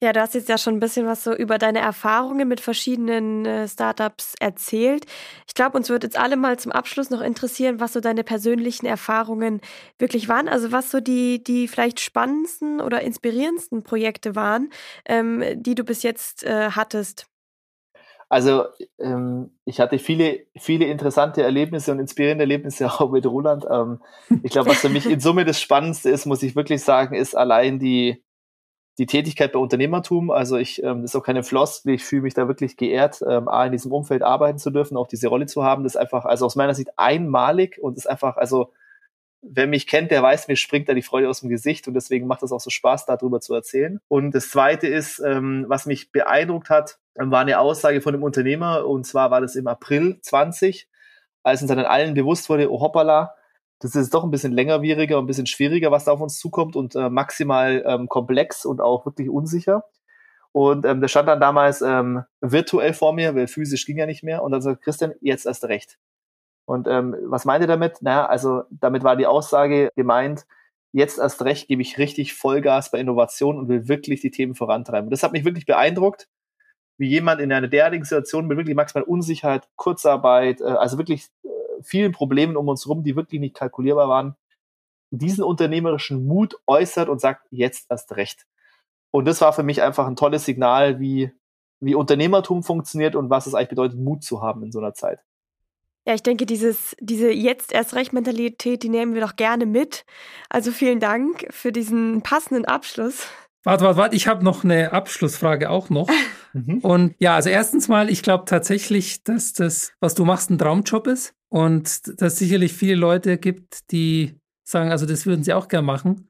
[0.01, 3.47] Ja, du hast jetzt ja schon ein bisschen was so über deine Erfahrungen mit verschiedenen
[3.47, 5.07] äh, Startups erzählt.
[5.47, 8.87] Ich glaube, uns wird jetzt alle mal zum Abschluss noch interessieren, was so deine persönlichen
[8.87, 9.61] Erfahrungen
[9.99, 10.49] wirklich waren.
[10.49, 14.71] Also was so die, die vielleicht spannendsten oder inspirierendsten Projekte waren,
[15.07, 17.27] ähm, die du bis jetzt äh, hattest.
[18.29, 18.65] Also
[18.99, 23.65] ähm, ich hatte viele, viele interessante Erlebnisse und inspirierende Erlebnisse auch mit Roland.
[23.71, 24.03] Ähm,
[24.43, 27.37] ich glaube, was für mich in Summe das Spannendste ist, muss ich wirklich sagen, ist
[27.37, 28.25] allein die,
[28.99, 30.31] die Tätigkeit bei Unternehmertum.
[30.31, 33.67] Also ich, ähm, ist auch keine Floskel, ich fühle mich da wirklich geehrt, ähm, A,
[33.67, 35.85] in diesem Umfeld arbeiten zu dürfen, auch diese Rolle zu haben.
[35.85, 38.73] Das ist einfach, also aus meiner Sicht einmalig und ist einfach, also
[39.43, 42.27] wer mich kennt, der weiß, mir springt da die Freude aus dem Gesicht und deswegen
[42.27, 44.01] macht es auch so Spaß, darüber zu erzählen.
[44.09, 48.23] Und das Zweite ist, ähm, was mich beeindruckt hat, ähm, war eine Aussage von einem
[48.23, 50.89] Unternehmer und zwar war das im April 20,
[51.43, 53.35] als uns dann allen bewusst wurde, oh hoppala,
[53.81, 56.77] das ist doch ein bisschen längerwieriger und ein bisschen schwieriger, was da auf uns zukommt
[56.77, 59.85] und äh, maximal ähm, komplex und auch wirklich unsicher.
[60.53, 64.23] Und ähm, der stand dann damals ähm, virtuell vor mir, weil physisch ging ja nicht
[64.23, 64.43] mehr.
[64.43, 65.99] Und dann sagt Christian, jetzt erst recht.
[66.65, 68.01] Und ähm, was meint ihr damit?
[68.01, 70.47] Naja, also damit war die Aussage gemeint,
[70.93, 75.09] jetzt erst recht gebe ich richtig Vollgas bei Innovation und will wirklich die Themen vorantreiben.
[75.09, 76.29] Und das hat mich wirklich beeindruckt,
[76.99, 81.49] wie jemand in einer derartigen Situation mit wirklich maximal Unsicherheit, Kurzarbeit, äh, also wirklich äh,
[81.83, 84.37] vielen Problemen um uns herum, die wirklich nicht kalkulierbar waren,
[85.11, 88.47] diesen unternehmerischen Mut äußert und sagt, jetzt erst recht.
[89.11, 91.33] Und das war für mich einfach ein tolles Signal, wie,
[91.81, 95.21] wie Unternehmertum funktioniert und was es eigentlich bedeutet, Mut zu haben in so einer Zeit.
[96.07, 100.05] Ja, ich denke, dieses, diese jetzt erst recht Mentalität, die nehmen wir doch gerne mit.
[100.49, 103.27] Also vielen Dank für diesen passenden Abschluss.
[103.65, 106.09] Warte, warte, warte, ich habe noch eine Abschlussfrage auch noch.
[106.53, 106.79] Mhm.
[106.79, 111.07] Und ja, also erstens mal, ich glaube tatsächlich, dass das, was du machst, ein Traumjob
[111.07, 114.35] ist und dass es sicherlich viele Leute gibt, die
[114.65, 116.29] sagen, also das würden sie auch gern machen.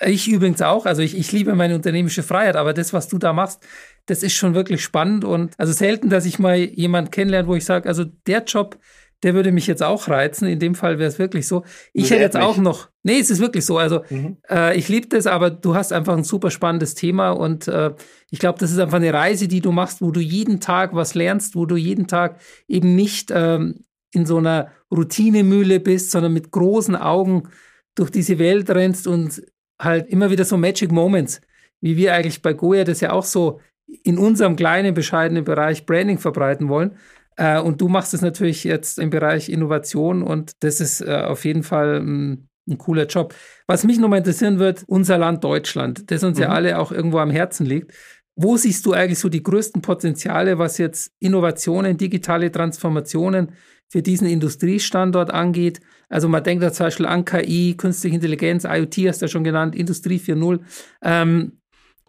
[0.00, 3.32] Ich übrigens auch, also ich, ich liebe meine unternehmische Freiheit, aber das, was du da
[3.32, 3.66] machst,
[4.06, 7.64] das ist schon wirklich spannend und also selten, dass ich mal jemand kennenlerne, wo ich
[7.64, 8.78] sage, also der Job,
[9.22, 10.46] der würde mich jetzt auch reizen.
[10.46, 11.64] In dem Fall wäre es wirklich so.
[11.92, 13.76] Ich hätte jetzt auch noch, nee, es ist wirklich so.
[13.76, 14.36] Also mhm.
[14.48, 17.92] äh, ich liebe das, aber du hast einfach ein super spannendes Thema und äh,
[18.30, 21.14] ich glaube, das ist einfach eine Reise, die du machst, wo du jeden Tag was
[21.14, 22.38] lernst, wo du jeden Tag
[22.68, 27.48] eben nicht ähm, in so einer Routinemühle bist, sondern mit großen Augen
[27.94, 29.42] durch diese Welt rennst und
[29.80, 31.40] halt immer wieder so Magic Moments,
[31.80, 33.60] wie wir eigentlich bei Goya das ja auch so
[34.02, 36.96] in unserem kleinen, bescheidenen Bereich Branding verbreiten wollen.
[37.36, 41.44] Äh, und du machst es natürlich jetzt im Bereich Innovation und das ist äh, auf
[41.44, 43.34] jeden Fall ein, ein cooler Job.
[43.66, 46.44] Was mich nochmal interessieren wird, unser Land Deutschland, das uns mhm.
[46.44, 47.92] ja alle auch irgendwo am Herzen liegt.
[48.36, 53.52] Wo siehst du eigentlich so die größten Potenziale, was jetzt Innovationen, digitale Transformationen
[53.88, 55.80] für diesen Industriestandort angeht?
[56.08, 59.44] Also man denkt da zum Beispiel an KI, künstliche Intelligenz, IoT hast du ja schon
[59.44, 60.60] genannt, Industrie 4.0.
[61.02, 61.60] Ähm,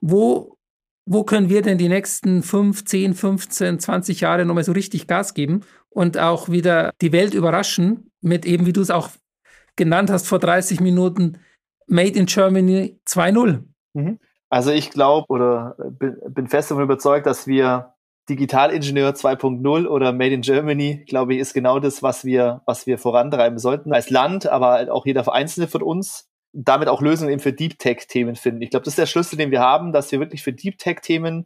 [0.02, 0.58] wo,
[1.06, 5.34] wo können wir denn die nächsten 5, 10, 15, 20 Jahre nochmal so richtig Gas
[5.34, 9.10] geben und auch wieder die Welt überraschen mit eben, wie du es auch
[9.76, 11.40] genannt hast vor 30 Minuten,
[11.88, 13.64] Made in Germany 2.0?
[13.94, 14.20] Mhm.
[14.50, 17.94] Also ich glaube oder bin, bin fest davon überzeugt, dass wir
[18.30, 22.98] Digitalingenieur 2.0 oder Made in Germany, glaube ich, ist genau das, was wir, was wir
[22.98, 26.30] vorantreiben sollten als Land, aber halt auch jeder Einzelne von uns.
[26.52, 28.62] Damit auch Lösungen eben für Deep Tech-Themen finden.
[28.62, 31.46] Ich glaube, das ist der Schlüssel, den wir haben, dass wir wirklich für Deep Tech-Themen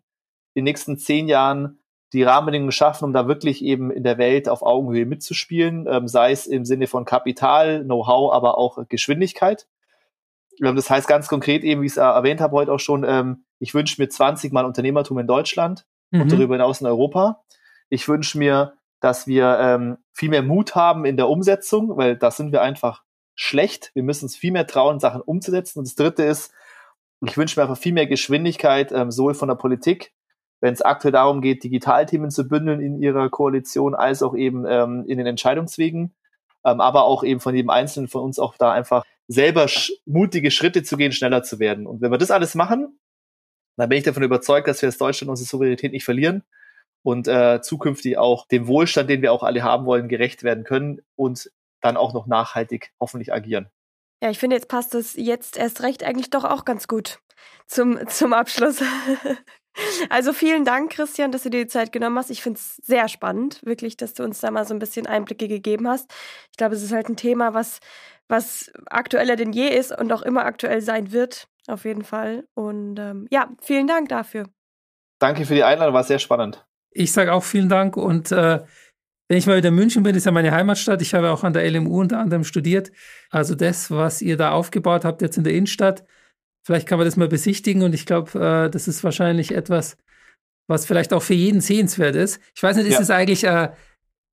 [0.54, 1.80] in den nächsten zehn Jahren
[2.14, 6.32] die Rahmenbedingungen schaffen, um da wirklich eben in der Welt auf Augenhöhe mitzuspielen, ähm, sei
[6.32, 9.68] es im Sinne von Kapital, Know-how, aber auch Geschwindigkeit.
[10.64, 13.46] Ähm, das heißt ganz konkret eben, wie ich es erwähnt habe heute auch schon, ähm,
[13.60, 16.22] ich wünsche mir 20 Mal Unternehmertum in Deutschland mhm.
[16.22, 17.43] und darüber hinaus in Europa.
[17.89, 22.32] Ich wünsche mir, dass wir ähm, viel mehr Mut haben in der Umsetzung, weil da
[22.32, 23.03] sind wir einfach
[23.36, 23.91] schlecht.
[23.93, 25.80] Wir müssen uns viel mehr trauen, Sachen umzusetzen.
[25.80, 26.53] Und das Dritte ist,
[27.26, 30.14] ich wünsche mir einfach viel mehr Geschwindigkeit, ähm, sowohl von der Politik,
[30.61, 35.03] wenn es aktuell darum geht, Digitalthemen zu bündeln in ihrer Koalition, als auch eben ähm,
[35.07, 36.14] in den Entscheidungswegen,
[36.64, 40.51] ähm, aber auch eben von jedem Einzelnen von uns auch da einfach selber sch mutige
[40.51, 41.88] Schritte zu gehen, schneller zu werden.
[41.88, 42.97] Und wenn wir das alles machen,
[43.78, 46.44] dann bin ich davon überzeugt, dass wir als Deutschland unsere Souveränität nicht verlieren
[47.02, 51.02] und äh, zukünftig auch dem Wohlstand, den wir auch alle haben wollen, gerecht werden können
[51.16, 51.52] und
[51.82, 53.68] dann auch noch nachhaltig hoffentlich agieren.
[54.22, 57.20] Ja, ich finde, jetzt passt es jetzt erst recht eigentlich doch auch ganz gut
[57.68, 58.82] zum, zum Abschluss.
[60.10, 62.30] also vielen Dank, Christian, dass du dir die Zeit genommen hast.
[62.30, 65.50] Ich finde es sehr spannend, wirklich, dass du uns da mal so ein bisschen Einblicke
[65.50, 66.14] gegeben hast.
[66.52, 67.80] Ich glaube, es ist halt ein Thema, was
[68.28, 72.45] was aktueller denn je ist und auch immer aktuell sein wird, auf jeden Fall.
[72.53, 74.49] Und ähm, ja, vielen Dank dafür.
[75.20, 76.66] Danke für die Einladung, war sehr spannend.
[76.91, 78.64] Ich sage auch vielen Dank und äh,
[79.30, 81.01] wenn ich mal wieder in München bin, ist ja meine Heimatstadt.
[81.01, 82.91] Ich habe auch an der LMU unter anderem studiert.
[83.32, 86.05] Also das, was ihr da aufgebaut habt jetzt in der Innenstadt,
[86.64, 89.97] vielleicht kann man das mal besichtigen und ich glaube, äh, das ist wahrscheinlich etwas,
[90.68, 92.39] was vielleicht auch für jeden sehenswert ist.
[92.55, 93.72] Ich weiß nicht, ist es eigentlich, äh,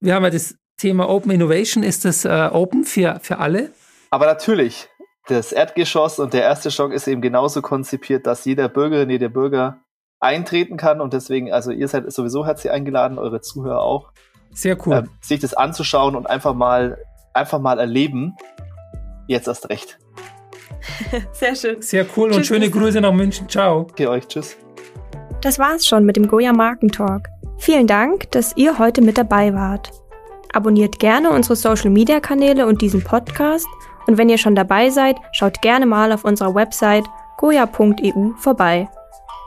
[0.00, 3.70] wir haben ja das Thema Open Innovation, ist das äh, open für, für alle?
[4.10, 4.89] Aber natürlich,
[5.30, 9.78] das Erdgeschoss und der erste Stock ist eben genauso konzipiert, dass jeder Bürgerin, jeder Bürger
[10.18, 14.12] eintreten kann und deswegen, also ihr seid sowieso herzlich eingeladen, eure Zuhörer auch.
[14.52, 14.94] Sehr cool.
[14.94, 16.98] Äh, sich das anzuschauen und einfach mal,
[17.32, 18.34] einfach mal erleben.
[19.28, 19.98] Jetzt erst recht.
[21.32, 21.80] Sehr schön.
[21.80, 23.48] Sehr cool tschüss, und schöne Grüße nach München.
[23.48, 23.80] Ciao.
[23.80, 24.26] Okay, euch.
[24.26, 24.56] Tschüss.
[25.40, 27.28] Das war's schon mit dem Goya Markentalk.
[27.58, 29.90] Vielen Dank, dass ihr heute mit dabei wart.
[30.52, 33.68] Abonniert gerne unsere Social Media Kanäle und diesen Podcast
[34.11, 37.04] und wenn ihr schon dabei seid, schaut gerne mal auf unserer Website
[37.36, 38.88] goya.eu vorbei.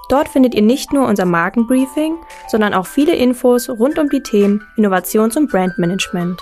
[0.07, 2.15] Dort findet ihr nicht nur unser Markenbriefing,
[2.47, 6.41] sondern auch viele Infos rund um die Themen Innovations- und Brandmanagement.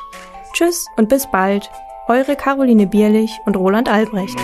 [0.53, 1.71] Tschüss und bis bald,
[2.07, 4.37] eure Caroline Bierlich und Roland Albrecht.